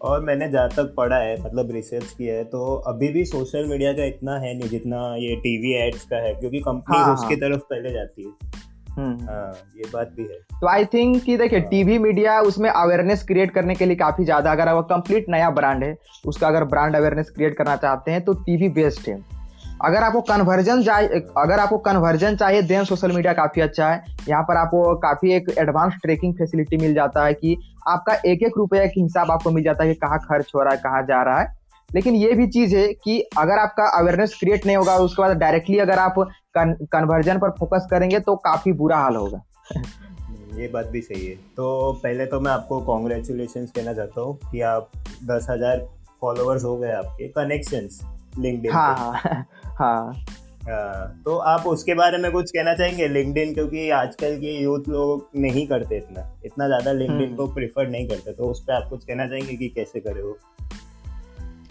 और 0.00 0.20
मैंने 0.20 0.48
जहाँ 0.48 0.68
तक 0.68 0.92
पढ़ा 0.96 1.16
है 1.16 1.36
मतलब 1.42 1.70
रिसर्च 1.72 2.12
किया 2.12 2.34
है 2.34 2.44
तो 2.44 2.74
अभी 2.86 3.08
भी 3.08 3.24
सोशल 3.24 3.64
मीडिया 3.64 3.92
का 3.92 4.04
इतना 4.04 4.38
है 4.38 4.56
नहीं 4.58 4.68
जितना 4.68 5.14
ये 5.16 5.34
टीवी 5.38 5.72
एड्स 5.76 6.04
का 6.04 6.16
है 6.16 6.34
क्योंकि 6.34 6.60
कंपनी 6.60 6.96
हाँ, 6.96 7.14
उसकी 7.14 7.34
हाँ. 7.34 7.40
तरफ़ 7.40 7.62
पहले 7.70 7.92
जाती 7.92 8.24
है 8.24 8.66
हम्म। 8.96 9.26
हाँ 9.26 9.52
ये 9.76 9.88
बात 9.92 10.12
भी 10.16 10.22
है 10.22 10.38
तो 10.52 10.68
आई 10.68 10.84
थिंक 10.84 11.22
कि 11.24 11.36
देखिए 11.36 11.60
टीवी 11.60 11.92
हाँ। 11.92 12.02
मीडिया 12.02 12.40
उसमें 12.42 12.68
अवेयरनेस 12.70 13.22
क्रिएट 13.22 13.50
करने 13.50 13.74
के 13.74 13.86
लिए 13.86 13.96
काफ़ी 13.96 14.24
ज़्यादा 14.24 14.52
अगर 14.52 14.72
वो 14.72 14.82
कंप्लीट 14.88 15.26
नया 15.28 15.50
ब्रांड 15.50 15.84
है 15.84 15.96
उसका 16.26 16.48
अगर 16.48 16.64
ब्रांड 16.66 16.96
अवेयरनेस 16.96 17.30
क्रिएट 17.30 17.56
करना 17.56 17.76
चाहते 17.76 18.10
हैं 18.10 18.24
तो 18.24 18.32
टीवी 18.40 18.68
बेस्ट 18.74 19.08
है 19.08 19.37
अगर 19.80 20.02
आपको 20.02 20.20
कन्वर्जन 20.22 20.82
चाहिए 20.82 21.20
अगर 21.38 21.58
आपको 21.58 21.78
कन्वर्जन 21.80 22.36
चाहिए 22.36 22.62
देन 22.64 22.84
सोशल 22.84 23.12
मीडिया 23.12 23.32
काफ़ी 23.32 23.62
अच्छा 23.62 23.88
है। 23.88 24.02
यहाँ 24.28 24.42
पर 24.42 24.56
आपको 24.56 24.94
काफ़ी 24.98 25.32
एक 25.32 25.50
एडवांस 25.58 25.94
ट्रेकिंग 26.02 26.34
फैसिलिटी 26.34 26.76
मिल 26.76 26.94
जाता 26.94 27.24
है 27.24 27.34
कि 27.34 27.56
आपका 27.88 28.14
एक 28.26 28.42
एक 28.42 28.56
रुपये 28.56 28.80
का 28.80 28.92
हिसाब 28.96 29.30
आपको 29.30 29.50
मिल 29.50 29.64
जाता 29.64 29.84
है 29.84 29.94
कि 29.94 30.00
कहाँ 30.00 30.18
खर्च 30.20 30.50
हो 30.54 30.62
रहा 30.62 30.74
है, 30.74 30.78
कहाँ 30.78 31.02
जा 31.02 31.22
रहा 31.22 31.40
है। 31.40 31.56
लेकिन 31.90 32.14
ये 32.14 32.32
भी 32.32 32.46
चीज़ 32.48 32.74
है 32.76 32.86
कि 32.94 33.20
अगर 33.38 33.58
आपका 33.58 33.86
अवेयरनेस 33.98 34.36
क्रिएट 34.40 34.66
नहीं 34.66 34.76
होगा, 34.76 34.96
उसके 34.96 35.22
बाद 35.22 35.36
डायरेक्टली 35.36 35.78
अगर 35.78 35.98
आप 35.98 36.14
कन्वर्जन 36.56 37.38
पर 37.38 37.50
फोकस 37.58 37.86
करेंगे 37.90 38.18
तो 38.20 38.36
काफ़ी 38.44 38.72
बुरा 38.74 38.96
हाल 38.98 39.16
होगा। 39.16 39.42
ये 40.56 40.68
बात 40.68 40.86
भी 40.86 41.00
सही 41.00 41.26
है। 41.26 41.34
तो 41.56 41.92
पहले 42.02 42.26
तो 42.26 42.40
मैं 42.40 42.50
आपको 42.52 42.80
कॉन्ग्रेचुलेशन 42.82 43.66
कहना 43.66 43.92
चाहता 43.94 44.20
हूँ 44.20 44.38
कि 44.42 44.60
आप 44.60 44.90
दस 45.24 45.46
हज़ार 45.50 45.86
फॉलोअर्स 46.22 46.64
हो 46.64 46.76
गए 46.76 46.92
आपके। 46.92 47.28
कनेक्शंस 47.30 48.00
लिंक्डइन 48.38 48.72
हाँ 48.72 48.94
हाँ 48.96 49.44
हाँ। 49.80 50.12
तो 51.24 51.36
आप 51.36 51.66
उसके 51.66 51.94
बारे 51.94 52.18
में 52.18 52.32
कुछ 52.32 52.50
कहना 52.50 52.74
चाहेंगे 52.74 53.08
लिंक्डइन? 53.08 53.54
क्योंकि 53.54 53.90
आजकल 53.90 54.36
के 54.36 54.62
यूथ 54.62 54.80
लोग 54.88 55.28
नहीं 55.36 55.66
करते 55.66 55.96
इतना। 55.96 56.38
इतना 56.44 56.66
ज़्यादा 56.66 56.92
लिंक्डइन 56.92 57.26
हम्म। 57.26 57.36
को 57.36 57.46
प्रिफर 57.46 57.88
नहीं 57.88 58.08
करते। 58.08 58.32
तो 58.32 58.44
उस 58.44 58.62
पर 58.62 58.72
आप 58.72 58.88
कुछ 58.90 59.04
कहना 59.04 59.26
चाहेंगे 59.26 59.56
कि 59.56 59.68
कैसे 59.68 60.00
करे 60.00 60.22
वो? 60.22 60.38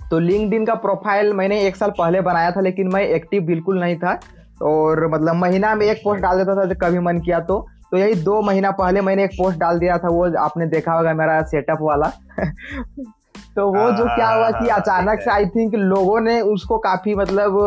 तो 0.09 0.19
लिंक्डइन 0.19 0.65
का 0.65 0.74
प्रोफ़ाइल 0.74 1.33
मैंने 1.33 1.67
एक 1.67 1.75
साल 1.75 1.89
पहले 1.89 2.21
बनाया 2.21 2.51
था 2.51 2.62
लेकिन 2.62 2.88
मैं 2.88 3.07
एक्टिव 3.07 3.43
बिल्कुल 3.43 3.79
नहीं 3.79 3.95
था। 3.95 4.19
और 4.62 5.07
मतलब 5.07 5.36
महीना 5.36 5.75
में 5.75 5.86
एक 5.86 5.97
पोस्ट 5.97 6.21
डाल 6.21 6.38
देता 6.38 6.55
था 6.55 6.74
कभी 6.74 7.00
मन 7.00 7.19
किया 7.19 7.39
तो। 7.39 7.67
तो 7.91 7.97
यही 7.97 8.15
दो 8.15 8.41
महीना 8.41 8.71
पहले 8.71 9.01
मैंने 9.01 9.24
एक 9.24 9.31
पोस्ट 9.31 9.59
डाल 9.59 9.79
दिया 9.79 9.97
था 9.97 10.07
वो 10.07 10.38
आपने 10.38 10.65
देखा 10.65 10.93
होगा 10.93 11.13
मेरा 11.13 11.41
सेटअप 11.41 11.77
वाला। 11.81 12.12
तो 13.56 13.67
वो 13.67 13.91
जो 13.91 14.06
क्या 14.06 14.29
हुआ 14.29 14.50
कि 14.50 14.70
हाँ, 14.70 14.79
अचानक 14.79 15.22
से 15.22 15.32
आई 15.32 15.46
थिंक 15.46 15.75
लोगों 15.75 16.20
ने 16.22 16.39
उसको 16.41 16.77
काफ़ी 16.77 17.15
मतलब 17.15 17.58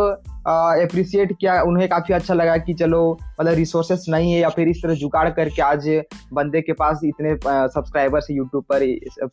अप्रिसिएट 0.48 1.32
किया 1.40 1.60
उन्हें 1.62 1.88
काफ़ी 1.88 2.14
अच्छा 2.14 2.34
लगा 2.34 2.56
कि 2.56 2.74
चलो 2.74 3.00
मतलब 3.40 3.54
रिसोर्सेस 3.54 4.04
नहीं 4.08 4.32
है 4.32 4.40
या 4.40 4.48
फिर 4.48 4.68
इस 4.68 4.82
तरह 4.82 4.94
जुगाड़ 4.94 5.28
करके 5.30 5.62
आज 5.62 5.88
बंदे 6.32 6.60
के 6.60 6.72
पास 6.72 7.00
इतने 7.04 7.34
सब्सक्राइबर्स 7.44 8.26
यूट्यूब 8.30 8.64
पर 8.72 8.86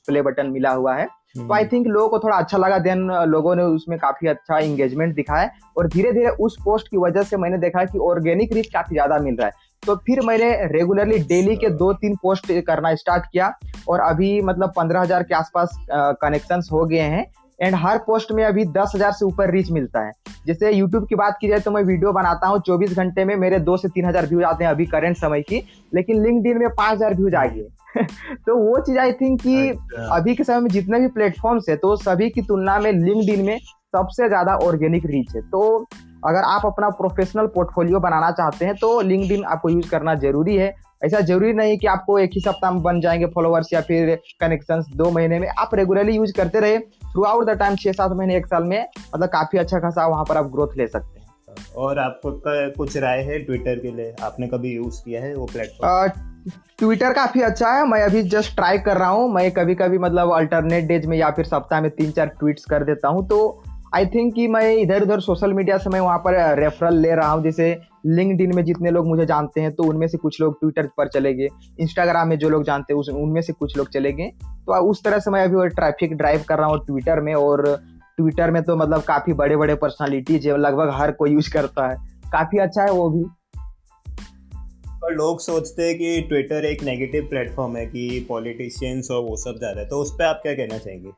प्ले 0.08 0.22
बटन 0.22 0.48
मिला 0.48 0.72
हुआ 0.72 0.96
है। 0.96 1.08
तो 1.38 1.54
आई 1.54 1.66
थिंक 1.66 1.88
लोगों 1.88 2.10
को 2.10 2.20
थोड़ा 2.20 2.36
अच्छा 2.38 2.58
लगा 2.58 2.78
देन 2.80 3.00
लोगों 3.28 3.56
ने 3.56 3.64
उसमें 3.64 3.98
काफ़ी 4.00 4.28
अच्छा 4.28 4.58
इंगेजमेंट 4.60 5.16
दिखाया 5.16 5.50
और 5.78 5.88
धीरे 5.88 6.12
धीरे 6.12 6.30
उस 6.40 6.58
पोस्ट 6.66 6.88
की 6.88 6.98
वजह 6.98 7.24
से 7.24 7.38
मैंने 7.38 7.58
देखा 7.58 7.84
कि 7.86 7.98
ऑर्गेनिक 8.00 8.54
रीच 8.54 8.68
काफ़ी 8.74 8.96
ज़्यादा 8.96 9.18
मिल 9.20 9.36
रहा 9.36 9.48
है। 9.48 9.66
तो 9.84 9.96
फिर 9.98 10.20
मैंने 10.26 10.52
रेगुलरली 10.68 11.18
डेली 11.26 11.56
के 11.56 11.70
दो 11.78 11.92
तीन 11.94 12.16
पोस्ट 12.16 12.52
करना 12.68 12.94
स्टार्ट 12.96 13.26
किया 13.32 13.52
और 13.90 14.00
अभी 14.02 14.40
मतलब 14.42 14.74
पंद्रह 14.78 15.02
हज़ार 15.02 15.24
के 15.24 15.36
आसपास 15.36 15.78
कनेक्शन 15.92 16.62
हो 16.72 16.86
गए 16.86 17.00
हैं। 17.00 17.26
एंड 17.60 17.76
हर 17.76 17.98
पोस्ट 17.98 18.32
में 18.32 18.44
अभी 18.44 18.66
दस 18.68 18.92
हज़ार 18.96 19.12
से 19.12 19.26
ऊपर 19.26 19.52
रीच 19.52 19.70
मिलता 19.72 20.06
है। 20.06 20.12
जैसे 20.48 20.72
यूट्यूब 20.72 21.06
की 21.08 21.16
बात 21.16 21.38
की 21.42 21.48
जाए 21.48 21.60
तो 21.60 21.72
मैं 21.72 21.82
वीडियो 21.84 22.12
बनाता 22.14 22.48
हूँ 22.48 22.60
चौबीस 22.68 22.96
घंटे 22.96 23.26
में 23.26 23.36
मेरे 23.36 23.60
दो 23.60 23.78
से 23.78 23.88
तीन 23.88 24.06
हज़ार 24.06 24.26
व्यूज़ 24.26 24.44
आते 24.44 24.64
हैं 24.64 24.72
अभी 24.72 24.86
करेंट 24.86 25.18
समय 25.18 25.42
की 25.42 25.64
लेकिन 25.94 26.24
लिंक 26.24 26.46
में 26.58 26.70
पाँच 26.70 26.92
हज़ार 26.92 27.16
व्यूज़ 27.16 27.36
आ 27.36 27.46
गए 27.46 27.68
तो 28.46 28.56
वो 28.58 28.80
चीज़ 28.82 28.98
आई 28.98 29.12
थिंक 29.12 29.42
कि 29.42 29.56
अच्छा। 29.70 30.16
अभी 30.16 30.36
के 30.36 30.44
समय 30.44 30.60
में 30.60 30.70
जितने 30.70 31.00
भी 31.00 31.08
प्लेटफॉर्म 31.10 31.60
है 31.70 31.76
तो 31.76 31.96
सभी 31.96 32.30
की 32.30 32.42
तुलना 32.42 32.78
में 32.80 32.92
लिंक 32.94 33.40
में 33.40 33.58
सबसे 33.96 34.28
ज़्यादा 34.28 34.56
ऑर्गेनिक 34.64 35.06
रीच 35.06 35.36
है। 35.36 35.42
तो 35.42 35.88
अगर 36.26 36.42
आप 36.46 36.66
अपना 36.66 36.90
प्रोफेशनल 36.90 37.46
पोर्टफोलियो 37.46 38.00
बनाना 38.00 38.32
चाहते 38.32 38.66
हैं 38.66 38.76
तो 38.76 39.00
लिंक 39.02 39.46
आपको 39.46 39.70
यूज़ 39.70 39.90
करना 39.90 40.16
ज़रूरी 40.16 40.56
है। 40.56 40.74
ऐसा 41.06 41.20
ज़रूरी 41.20 41.54
नहीं 41.54 41.78
कि 41.78 41.88
आपको 41.88 42.18
एक 42.20 42.30
ही 42.34 42.42
सप्ताह 42.42 42.72
में 42.72 42.82
बन 42.84 43.02
जाएँगे 43.02 43.26
फॉलोअर्स 43.26 43.74
या 43.74 43.82
फिर 43.82 44.16
कनेक्शन 44.40 44.84
दो 44.96 45.10
महीने 45.12 45.40
में। 45.40 45.48
आप 45.50 45.76
रेगुलरली 45.76 46.16
यूज़ 46.16 46.34
करते 46.34 46.60
रहे। 46.60 46.80
थ्रू 46.80 47.24
आउट 47.24 47.46
द 47.46 47.58
टाइम 47.60 47.76
छह 47.76 47.92
सात 47.92 48.12
महीने 48.12 48.38
एक 48.38 48.46
साल 48.46 48.64
में 48.64 48.80
मतलब 49.16 49.30
काफ़ी 49.30 49.60
अच्छा 49.60 49.80
खासा 49.80 50.08
वहाँ 50.08 50.24
पर 50.30 50.38
आप 50.38 50.52
ग्रोथ 50.52 50.78
ले 50.78 50.88
सकते 50.88 51.20
हैं। 51.20 51.26
और 51.78 52.00
आपको 52.00 52.32
कुछ 52.78 52.98
राय 52.98 53.22
है 53.22 53.40
ट्विटर 53.40 53.80
के 53.80 53.92
लिए? 53.92 54.14
आपने 54.24 54.48
कभी 54.48 54.76
यूज़ 54.76 55.02
किया 55.06 55.22
है 55.22 55.36
वो 55.36 55.46
प्लेटफॉर्म 55.46 56.10
ट्विटर 56.80 57.14
काफ़ी 57.14 57.42
अच्छा 57.42 57.70
है। 57.70 57.88
मैं 57.88 58.02
अभी 58.02 58.22
जस्ट 58.24 58.56
ट्राई 58.56 58.78
कर 58.78 58.98
रहा 58.98 59.10
हूँ। 59.10 59.30
मैं 59.34 59.52
कभी 59.52 59.76
कभी 59.76 59.98
मतलब 59.98 60.32
अल्टरनेट 60.32 60.84
डेज़ 60.84 61.08
में 61.08 61.18
या 61.18 61.30
फिर 61.32 61.46
सप्ताह 61.46 61.82
में 61.82 61.90
तीन 61.92 62.12
चार 62.12 62.28
ट्वीट्स 62.40 62.66
कर 62.66 62.84
देता 62.84 63.08
हूँ। 63.08 63.28
तो 63.28 63.64
आई 63.96 64.06
थिंक 64.06 64.34
कि 64.36 64.48
मैं 64.48 64.72
इधर 64.72 65.02
उधर 65.02 65.20
सोशल 65.20 65.54
मीडिया 65.54 65.78
से 65.78 65.90
मैं 65.90 66.00
वहाँ 66.00 66.18
पर 66.18 66.56
रेफरल 66.56 66.96
ले 66.96 67.16
रहा 67.16 67.32
हूँ। 67.32 67.44
जैसे 67.44 67.70
लिंकड 68.06 68.54
में 68.56 68.64
जितने 68.66 68.92
लोग 68.92 69.08
मुझे 69.08 69.26
जानते 69.26 69.62
हैं 69.62 69.72
तो 69.72 69.84
उनमें 69.84 70.08
से 70.08 70.18
कुछ 70.18 70.42
लोग 70.42 70.60
ट्विटर 70.60 70.88
पर 70.88 71.08
चले 71.08 71.34
गए। 71.34 71.48
इंस्टाग्राम 71.80 72.28
में 72.28 72.38
जो 72.38 72.50
लोग 72.50 72.64
जानते 72.64 72.94
हैं 72.94 73.14
उनमें 73.14 73.42
से 73.42 73.54
कुछ 73.54 73.78
लोग 73.78 73.90
चले 73.90 74.12
गए। 74.12 74.28
तो 74.42 74.80
उस 74.90 75.04
तरह 75.04 75.20
से 75.20 75.32
मैं 75.32 75.44
अभी 75.44 75.68
ट्रैफ़िक 75.70 76.14
ड्राइव 76.14 76.44
कर 76.50 76.58
रहा 76.58 76.68
हूँ 76.68 76.86
ट्विटर 76.86 77.22
में 77.22 77.34
और 77.36 77.66
ट्विटर 78.18 78.52
में 78.52 78.64
तो 78.64 78.76
मतलब 78.76 79.02
काफ़ी 79.02 79.34
बड़े 79.34 79.56
बड़े 79.58 79.76
पर्सनालिटी 79.76 80.40
जो 80.40 80.58
लगभग 80.58 80.90
हर 80.94 81.12
कोई 81.12 81.32
यूज़ 81.32 81.52
करता 81.54 81.88
है। 81.88 81.96
काफ़ी 82.32 82.60
अच्छा 82.60 82.82
है 82.82 82.92
वो 82.92 83.10
भी। 83.10 83.24
और 85.04 85.14
लोग 85.14 85.40
सोचते 85.40 85.84
हैं 85.84 85.98
कि 85.98 86.22
ट्विटर 86.22 86.66
एक 86.66 86.84
नेगेटिव 86.84 87.28
प्लेटफॉर्म 87.30 87.78
है 87.78 87.86
कि 87.86 88.26
पॉलिटिशियंस 88.30 89.12
और 89.12 89.24
वो 89.24 89.36
सब 89.36 89.58
ज़्यादा 89.58 89.80
है। 89.82 89.88
तो 89.88 89.98
उस 89.98 90.12
पर 90.12 90.24
आप 90.24 90.40
क्या 90.44 90.54
कहना 90.54 90.78
चाहेंगे? 90.78 91.10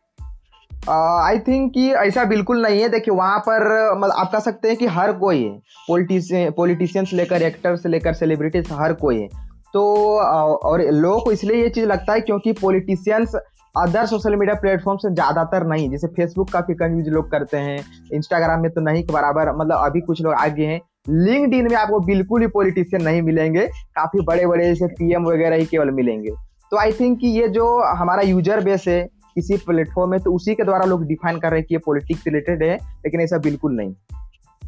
आई 0.81 1.39
थिंक 1.39 1.71
कि 1.73 1.89
ऐसा 1.93 2.23
बिल्कुल 2.25 2.61
नहीं 2.61 2.81
है। 2.81 2.87
देखिए, 2.89 3.13
वहाँ 3.13 3.39
पर 3.39 3.63
मतलब 3.93 4.15
आप 4.17 4.31
कह 4.31 4.39
सकते 4.39 4.67
हैं 4.67 4.77
कि 4.77 4.85
हर 4.87 5.11
कोई 5.13 5.43
है 5.43 5.57
पॉलिटिशियन 5.87 6.51
पॉलिटिशियंस 6.51 7.13
लेकर 7.13 7.41
एक्टर 7.43 7.75
से 7.75 7.89
लेकर 7.89 8.13
सेलिब्रिटीज 8.13 8.71
हर 8.71 8.93
कोई। 8.95 9.19
है 9.19 9.27
तो 9.73 9.83
और 10.17 10.81
लोगों 10.83 11.19
को 11.19 11.31
इसलिए 11.31 11.61
ये 11.61 11.69
चीज़ 11.69 11.85
लगता 11.85 12.13
है 12.13 12.21
क्योंकि 12.21 12.51
politicians 12.53 13.35
other 13.75 14.05
social 14.05 14.35
media 14.35 14.55
platform 14.61 14.97
से 14.97 15.13
ज़्यादातर 15.13 15.65
नहीं। 15.67 15.89
जैसे 15.89 16.07
फेसबुक 16.07 16.49
काफ़ी 16.51 16.73
फिकर 16.73 16.91
यूज़ 16.91 17.09
लोग 17.09 17.29
करते 17.31 17.57
हैं। 17.57 17.77
इंस्टाग्राम 18.13 18.61
में 18.61 18.71
तो 18.71 18.81
नहीं, 18.81 19.03
बराबर 19.11 19.51
मतलब 19.55 19.77
अभी 19.77 20.01
कुछ 20.01 20.21
लोग 20.21 20.33
आगे 20.33 20.65
हैं। 20.65 20.79
लिंक 21.09 21.53
में 21.63 21.75
आपको 21.77 21.99
बिल्कुल 21.99 22.41
ही 22.41 22.47
पॉलिटिशियन 22.47 23.03
नहीं 23.03 23.21
मिलेंगे। 23.21 23.65
काफ़ी 23.67 24.21
बड़े 24.21 24.45
बड़े 24.45 24.65
जैसे 24.65 24.87
पीएम 24.95 25.25
वगैरह 25.25 25.55
ही 25.55 25.65
केवल 25.65 25.91
मिलेंगे। 25.91 26.31
तो 26.71 26.77
आई 26.77 26.91
थिंक 26.91 27.19
कि 27.19 27.27
ये 27.39 27.47
जो 27.49 27.67
हमारा 27.91 28.21
यूज़र 28.23 28.63
बेस 28.63 28.87
है 28.87 29.07
किसी 29.39 29.57
प्लेटफॉर्म 29.57 30.11
में 30.11 30.19
तो 30.19 30.33
उसी 30.33 30.55
के 30.55 30.63
द्वारा 30.63 30.85
लोग 30.85 31.05
डिफाइन 31.05 31.39
कर 31.39 31.49
रहे 31.49 31.59
हैं 31.59 31.67
कि 31.67 31.75
ये 31.75 31.79
पॉलिटिक्स 31.79 32.23
रिलेटेड 32.27 32.63
है 32.63 32.75
लेकिन 32.75 33.21
ऐसा 33.21 33.37
बिल्कुल 33.37 33.75
नहीं। 33.75 33.93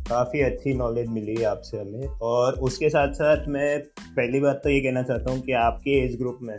काफ़ी 0.09 0.41
अच्छी 0.41 0.73
नॉलेज 0.73 1.07
मिली 1.07 1.43
आपसे 1.43 1.79
हमें। 1.79 2.07
और 2.21 2.53
उसके 2.53 2.89
साथ 2.89 3.11
साथ 3.13 3.47
मैं 3.47 3.79
पहली 4.01 4.39
बात 4.39 4.61
तो 4.63 4.69
ये 4.69 4.79
कहना 4.79 5.03
चाहता 5.03 5.31
हूँ 5.31 5.41
कि 5.41 5.51
आपके 5.51 6.05
एज 6.05 6.17
ग्रुप 6.17 6.39
में 6.41 6.55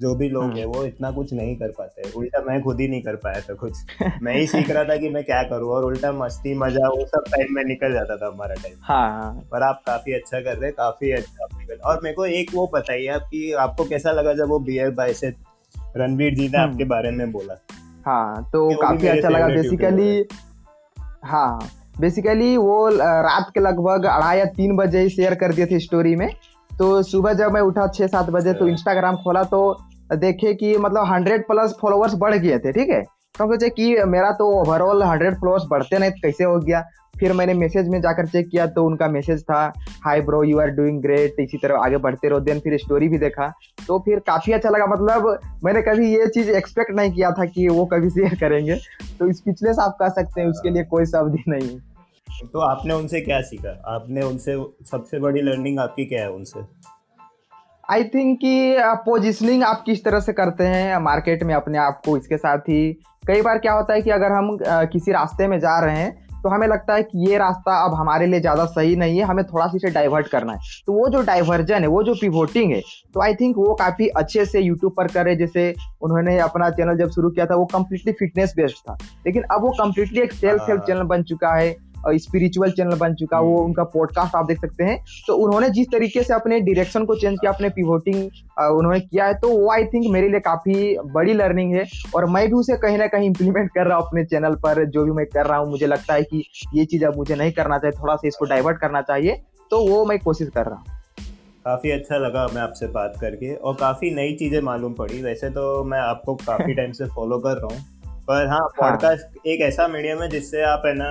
जो 0.00 0.14
भी 0.14 0.28
लोग 0.28 0.42
हम्म। 0.42 0.56
हैं 0.56 0.64
वो 0.66 0.84
इतना 0.84 1.10
कुछ 1.10 1.32
नहीं 1.32 1.56
कर 1.56 1.68
पाते 1.68 2.10
उल्टा 2.16 2.42
मैं 2.42 2.62
खुद 2.62 2.80
ही 2.80 2.88
नहीं 2.88 3.02
कर 3.02 3.16
पाया 3.16 3.40
था 3.40 3.54
कुछ। 3.54 3.72
मैं 4.22 4.34
ही 4.34 4.46
सीख 4.46 4.70
रहा 4.70 4.84
था 4.84 4.96
कि 4.96 5.08
मैं 5.08 5.24
क्या 5.24 5.42
करूँ 5.42 5.70
और 5.70 5.84
उल्टा 5.84 6.12
मस्ती 6.12 6.54
मज़ा 6.54 6.88
वो 6.88 7.06
सब 7.06 7.24
टाइम 7.28 7.54
में 7.54 7.64
निकल 7.64 7.92
जाता 7.92 8.16
था 8.16 8.26
हमारा 8.26 8.54
टाइम 8.54 8.74
हाँ, 8.80 9.08
हाँ 9.10 9.48
पर 9.52 9.62
आप 9.62 9.82
काफ़ी 9.86 10.12
अच्छा 10.12 10.40
कर 10.40 10.56
रहे 10.56 10.70
काफ़ी 10.70 11.10
अच्छा 11.10 11.48
और 11.84 12.00
मेरे 12.04 12.14
को 12.14 12.26
एक 12.26 12.50
वो 12.54 12.70
बताइए 12.74 13.06
आप 13.06 13.28
कि 13.30 13.52
आपको 13.52 13.84
कैसा 13.84 14.12
लगा 14.12 14.34
जब 14.34 14.48
वो 14.48 14.58
बी 14.58 14.90
बाय 14.90 15.12
से 15.12 15.30
रणवीर 15.96 16.34
जी 16.34 16.48
ने 16.48 16.58
आपके 16.58 16.82
हम्म। 16.82 16.88
बारे 16.88 17.10
में 17.10 17.30
बोला। 17.32 17.54
हाँ 18.06 18.42
तो 18.52 18.68
काफ़ी 18.80 19.08
अच्छा 19.08 19.28
लगा। 19.28 19.48
बेसिकली 19.48 20.26
हाँ। 21.24 21.68
बेसिकली 22.00 22.56
वो 22.56 22.88
रात 22.88 23.50
के 23.54 23.60
लगभग 23.60 24.04
अढ़ाई 24.06 24.38
या 24.38 24.44
तीन 24.56 24.76
बजे 24.76 25.00
ही 25.00 25.08
शेयर 25.08 25.34
कर 25.34 25.54
दिए 25.54 25.66
थे 25.66 25.78
स्टोरी 25.80 26.14
में। 26.16 26.28
तो 26.70 27.02
सुबह 27.02 27.32
जब 27.32 27.52
मैं 27.52 27.60
उठा 27.60 27.86
छह 27.88 28.06
सात 28.06 28.30
बजे 28.30 28.52
तो 28.52 28.68
इंस्टाग्राम 28.68 29.14
अच्छा। 29.14 29.22
खोला 29.24 29.42
तो 29.42 29.60
देखे 30.16 30.52
कि 30.54 30.76
मतलब 30.76 31.04
हंड्रेड 31.04 31.46
प्लस 31.46 31.74
फॉलोअर्स 31.82 32.14
बढ़ 32.14 32.34
गए 32.34 32.58
थे 32.58 32.72
ठीक 32.72 32.90
है? 32.90 33.02
तो 33.02 33.46
सोचे 33.46 33.68
कि 33.68 33.96
मेरा 34.06 34.30
तो 34.32 34.50
ओवरऑल 34.60 35.02
हंड्रेड 35.02 35.34
फॉलोअर्स 35.34 35.64
बढ़ते 35.70 35.98
नहीं 35.98 36.10
तो 36.10 36.20
कैसे 36.22 36.44
हो 36.44 36.58
गया? 36.58 36.84
फिर 37.20 37.32
मैंने 37.32 37.54
मैसेज 37.54 37.88
में 37.88 38.00
जाकर 38.00 38.26
चेक 38.26 38.48
किया 38.48 38.66
तो 38.68 38.84
उनका 38.84 39.08
मैसेज 39.08 39.42
था 39.42 39.60
hi 40.04 40.20
bro 40.20 40.42
you 40.44 40.58
are 40.60 40.70
doing 40.72 41.00
great 41.02 41.40
इसी 41.40 41.58
तरह 41.58 41.84
आगे 41.84 41.96
बढ़ते 41.98 42.28
रहो 42.28 42.40
देन 42.40 42.60
फिर 42.60 42.76
स्टोरी 42.78 43.08
भी 43.08 43.18
देखा। 43.18 43.52
तो 43.86 43.98
फिर 43.98 44.18
काफ़ी 44.26 44.52
अच्छा 44.52 44.70
लगा 44.70 44.86
मतलब 44.86 45.60
मैंने 45.64 45.82
कभी 45.82 46.12
ये 46.14 46.26
चीज़ 46.28 46.50
एक्सपेक्ट 46.52 46.94
नहीं 46.96 47.12
किया 47.12 47.30
था 47.32 47.44
कि 47.46 47.68
वो 47.68 47.84
कभी 47.86 48.10
शेयर 48.10 48.34
करेंगे। 48.40 48.76
तो 49.18 49.32
स्पीचलेस 49.32 49.78
आप 49.78 49.96
कह 50.00 50.08
सकते 50.10 50.40
हैं 50.40 50.48
उसके 50.48 50.70
लिए 50.70 50.84
कोई 50.86 51.06
शब्द 51.06 51.34
ही 51.36 51.44
नहीं 51.48 51.78
तो 52.44 52.60
आपने 52.60 52.94
उनसे 52.94 53.20
क्या 53.20 53.40
सीखा? 53.42 53.70
आपने 53.86 54.22
उनसे 54.22 54.56
सबसे 54.86 55.18
बड़ी 55.18 55.42
लर्निंग 55.42 55.78
आपकी 55.78 56.04
क्या 56.04 56.20
है 56.20 56.30
उनसे? 56.30 56.60
आई 57.90 58.04
थिंक 58.04 58.38
कि 58.38 58.76
पोजिशनिंग 59.04 59.62
आप 59.62 59.82
किस 59.86 60.04
तरह 60.04 60.20
से 60.20 60.32
करते 60.32 60.64
हैं 60.64 60.98
मार्केट 61.00 61.42
में 61.42 61.54
अपने 61.54 61.78
आप 61.78 62.00
को 62.06 62.16
इसके 62.16 62.36
साथ 62.36 62.68
ही। 62.68 62.92
कई 63.26 63.42
बार 63.42 63.58
क्या 63.58 63.72
होता 63.72 63.94
है 63.94 64.02
कि 64.02 64.10
अगर 64.10 64.32
हम 64.32 64.56
किसी 64.64 65.12
रास्ते 65.12 65.46
में 65.48 65.58
जा 65.60 65.78
रहे 65.84 65.96
हैं 65.96 66.25
तो 66.46 66.50
हमें 66.50 66.66
लगता 66.68 66.94
है 66.94 67.02
कि 67.02 67.28
ये 67.28 67.38
रास्ता 67.38 67.76
अब 67.84 67.94
हमारे 67.94 68.26
लिए 68.26 68.40
ज़्यादा 68.40 68.64
सही 68.66 68.94
नहीं 68.96 69.18
है 69.18 69.24
हमें 69.24 69.44
थोड़ा 69.44 69.66
सा 69.66 69.76
इसे 69.76 69.90
डाइवर्ट 69.90 70.26
करना 70.28 70.52
है। 70.52 70.58
तो 70.86 70.92
वो 70.92 71.08
जो 71.08 71.20
डाइवर्जन 71.22 71.82
है 71.82 71.86
वो 71.86 72.02
जो 72.02 72.14
पिवोटिंग 72.14 72.72
है 72.72 72.80
तो 73.14 73.22
आई 73.22 73.34
थिंक 73.34 73.56
वो 73.56 73.74
काफ़ी 73.74 74.06
अच्छे 74.16 74.44
से 74.44 74.60
यूट्यूब 74.60 74.92
पर 74.96 75.08
करे 75.08 75.34
जैसे 75.36 75.64
उन्होंने 76.02 76.38
अपना 76.38 76.68
चैनल 76.70 76.98
जब 76.98 77.10
शुरू 77.10 77.30
किया 77.30 77.46
था 77.46 77.56
वो 77.56 77.64
कम्प्लीटली 77.64 78.12
फिटनेस 78.12 78.52
बेस्ड 78.56 78.76
था। 78.88 78.96
लेकिन 79.26 79.42
अब 79.42 79.62
वो 79.62 79.70
कम्प्लीटली 79.78 80.20
एक 80.20 80.32
सेल्फ 80.32 80.68
हेल्प 80.68 80.82
चैनल 80.82 81.02
बन 81.06 81.22
चुका 81.22 81.54
है 81.54 81.74
स्पिरिचुअल 82.08 82.70
चैनल 82.70 82.96
बन 82.98 83.14
चुका 83.14 83.40
वो 83.40 83.54
हम्म। 83.54 83.64
उनका 83.64 83.84
पॉडकास्ट 83.92 84.34
आप 84.36 84.46
देख 84.46 84.60
सकते 84.60 84.84
हैं। 84.84 84.98
तो 85.26 85.36
उन्होंने 85.36 85.68
जिस 85.70 85.86
तरीके 85.92 86.22
से 86.22 86.34
अपने 86.34 86.60
डायरेक्शन 86.60 87.04
को 87.04 87.14
चेंज 87.16 87.38
किया 87.40 87.52
अपने 87.52 87.68
पिवोटिंग 87.70 88.16
उन्होंने 88.16 89.00
किया 89.00 89.26
है 89.26 89.34
तो 89.34 89.48
वो 89.50 89.70
आई 89.72 89.84
थिंक 89.84 90.06
मेरे 90.12 90.28
लिए 90.28 90.40
काफ़ी 90.40 90.96
बड़ी 91.14 91.32
लर्निंग 91.34 91.74
है। 91.74 91.84
और 92.14 92.26
मैं 92.30 92.46
भी 92.46 92.54
उसे 92.54 92.76
कहीं 92.78 92.98
ना 92.98 93.06
कहीं 93.06 93.26
इंप्लीमेंट 93.26 93.70
कर 93.74 93.86
रहा 93.86 93.98
हूँ 93.98 94.06
अपने 94.06 94.24
चैनल 94.24 94.54
पर 94.64 94.84
जो 94.86 95.04
भी 95.04 95.12
मैं 95.12 95.26
कर 95.26 95.46
रहा 95.46 95.58
हूँ 95.58 95.70
मुझे 95.70 95.86
लगता 95.86 96.14
है 96.14 96.22
कि 96.22 96.44
ये 96.74 96.84
चीज़ 96.84 97.04
अब 97.04 97.16
मुझे 97.16 97.34
नहीं 97.34 97.52
करना 97.52 97.78
चाहिए 97.78 98.00
थोड़ा 98.02 98.16
सा 98.16 98.28
इसको 98.28 98.44
डाइवर्ट 98.44 98.80
करना 98.80 99.02
चाहिए 99.02 99.40
तो 99.70 99.86
वो 99.88 100.04
मैं 100.04 100.18
कोशिश 100.18 100.48
कर 100.48 100.66
रहा 100.66 100.76
हूँ। 100.76 100.94
काफ़ी 101.64 101.90
अच्छा 101.90 102.16
लगा 102.16 102.46
मैं 102.54 102.60
आपसे 102.62 102.86
बात 102.86 103.14
करके 103.20 103.54
और 103.54 103.74
काफ़ी 103.74 104.10
नई 104.14 104.34
चीज़ें 104.34 104.60
मालूम 104.62 104.92
पड़ी। 104.94 105.22
वैसे 105.22 105.48
तो 105.50 105.82
मैं 105.84 105.98
आपको 105.98 106.34
काफ़ी 106.36 106.74
टाइम 106.74 106.92
से 106.98 107.06
फॉलो 107.06 107.38
कर 107.38 107.56
रहा 107.56 107.74
हूँ। 107.74 107.84
पर 108.28 108.46
हाँ 108.46 108.60
पॉडकास्ट 108.78 109.24
हाँ. 109.24 109.42
एक 109.46 109.60
ऐसा 109.60 109.86
मीडियम 109.88 110.22
है 110.22 110.28
जिससे 110.28 110.62
आप 110.62 110.82
है 110.86 110.94
ना 110.94 111.10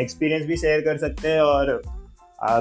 एक्सपीरियंस 0.00 0.46
भी 0.46 0.56
शेयर 0.56 0.80
कर 0.80 0.96
सकते 0.98 1.28
हैं 1.28 1.40
और 1.40 1.80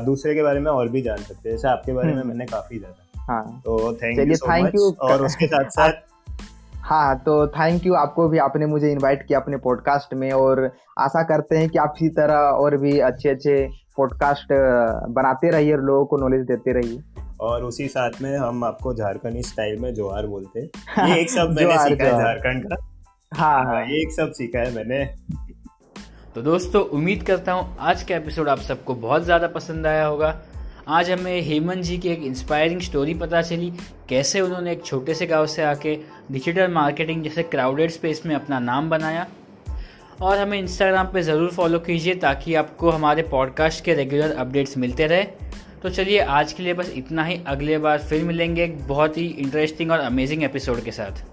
दूसरे 0.06 0.36
के 0.36 0.44
बारे 0.44 0.60
में 0.60 0.72
और 0.72 0.90
भी 0.90 1.02
जान 1.02 1.18
सकते 1.18 1.50
हैं। 1.50 1.56
जैसे 1.56 1.68
आपके 1.68 1.94
बारे 1.94 2.08
में 2.08 2.16
हम्म। 2.16 2.28
मैंने 2.28 2.46
काफ़ी 2.46 2.78
ज़्यादा 2.80 3.24
हाँ। 3.34 3.62
तो 3.66 3.94
थैंक 3.94 4.20
यू 4.20 4.36
सो 4.36 4.64
मच 4.64 4.98
और 5.02 5.26
उसके 5.26 5.48
साथ 5.48 5.70
साथ। 5.78 5.92
हाँ 6.84 7.18
तो 7.20 7.48
थैंक 7.48 7.86
यू 7.86 7.94
आपको 7.94 8.28
भी 8.30 8.38
आपने 8.38 8.66
मुझे 8.66 8.92
इनवाइट 8.92 9.26
किया 9.28 9.40
अपने 9.40 9.58
पॉडकास्ट 9.58 10.14
में 10.14 10.32
और 10.32 10.66
आशा 11.00 11.24
करते 11.24 11.58
हैं 11.58 11.70
कि 11.70 11.78
आप 11.78 11.94
इसी 11.98 12.10
तरह 12.10 12.36
और 12.36 12.78
भी 12.78 13.00
अच्छे 13.00 13.30
अच्छे 13.30 13.56
पॉडकास्ट 13.98 14.54
बनाते 15.12 15.50
रहिए 15.50 15.74
और 15.74 15.82
लोगों 15.82 16.06
को 16.06 16.18
नॉलेज 16.18 16.46
देते 16.46 16.74
रहिए। 16.74 17.02
और 17.42 17.64
उसी 17.64 17.88
साथ 17.88 18.22
में 18.22 18.38
हम 18.38 18.64
आपको 18.64 18.94
झारखंडी 18.94 19.44
स्टाइल 19.44 19.80
में 19.80 19.94
जोहार 19.94 20.28
बोलते 20.28 20.60
हैं। 20.60 21.08
ये 21.10 21.20
एक 21.22 21.32
शब्द 21.32 21.60
मैंने 21.60 21.78
सीखा 21.78 22.06
है 22.06 22.12
झारखंड 22.12 22.66
का। 22.66 22.76
हाँ 23.32 23.64
हाँ 23.66 23.84
ये 23.86 24.00
शब्द 24.12 24.34
सीखा 24.34 24.60
है 24.60 24.74
मैंने। 24.76 25.06
तो 26.36 26.42
दोस्तों, 26.42 26.82
उम्मीद 26.86 27.24
करता 27.24 27.52
हूँ 27.54 27.78
आज 27.80 28.04
का 28.04 28.16
एपिसोड 28.16 28.50
आप 28.50 28.60
सबको 28.60 28.96
बहुत 28.96 29.24
ज़्यादा 29.24 29.48
पसंद 29.48 29.88
आया 29.88 30.06
होगा। 30.06 30.42
आज 30.88 31.12
हमें 31.12 31.42
हेमंत 31.42 31.84
जी 31.84 31.98
की 31.98 32.10
एक 32.10 32.24
इंस्पायरिंग 32.24 32.82
स्टोरी 32.82 33.14
पता 33.14 33.42
चली, 33.42 33.72
कैसे 34.10 34.42
उन्होंने 34.42 34.72
एक 34.72 34.84
छोटे 34.86 35.14
से 35.14 35.28
गाँव 35.28 35.46
से 35.48 35.64
आके 35.64 35.96
डिजिटल 36.32 36.72
मार्केटिंग 36.72 37.24
जैसे 37.24 37.44
क्राउडेड 37.44 37.92
स्पेस 37.92 38.22
में 38.26 38.36
अपना 38.36 38.60
नाम 38.60 38.90
बनाया। 38.90 39.26
और 40.22 40.38
हमें 40.38 40.60
इंस्टाग्राम 40.60 41.08
पे 41.08 41.22
ज़रूर 41.22 41.52
फॉलो 41.52 41.80
कीजिए 41.80 42.16
ताकि 42.18 42.56
आपको 42.56 42.90
हमारे 42.90 43.24
पॉडकास्ट 43.24 43.84
के 43.86 43.94
रेगुलर 43.94 44.36
अपडेट्स 44.36 44.78
मिलते 44.78 45.08
रहे। 45.08 45.24
तो 45.84 45.90
चलिए, 45.90 46.20
आज 46.20 46.54
के 46.54 46.64
लिए 46.64 46.74
बस 46.74 46.94
इतना 46.96 47.24
ही। 47.24 47.42
अगले 47.48 47.78
बार 47.78 48.00
फिर 48.00 48.24
मिलेंगे 48.24 48.64
एक 48.64 48.88
बहुत 48.88 49.18
ही 49.18 49.26
इंटरेस्टिंग 49.28 49.92
और 49.92 50.00
अमेजिंग 50.00 50.44
एपिसोड 50.44 50.84
के 50.84 50.92
साथ। 50.92 51.24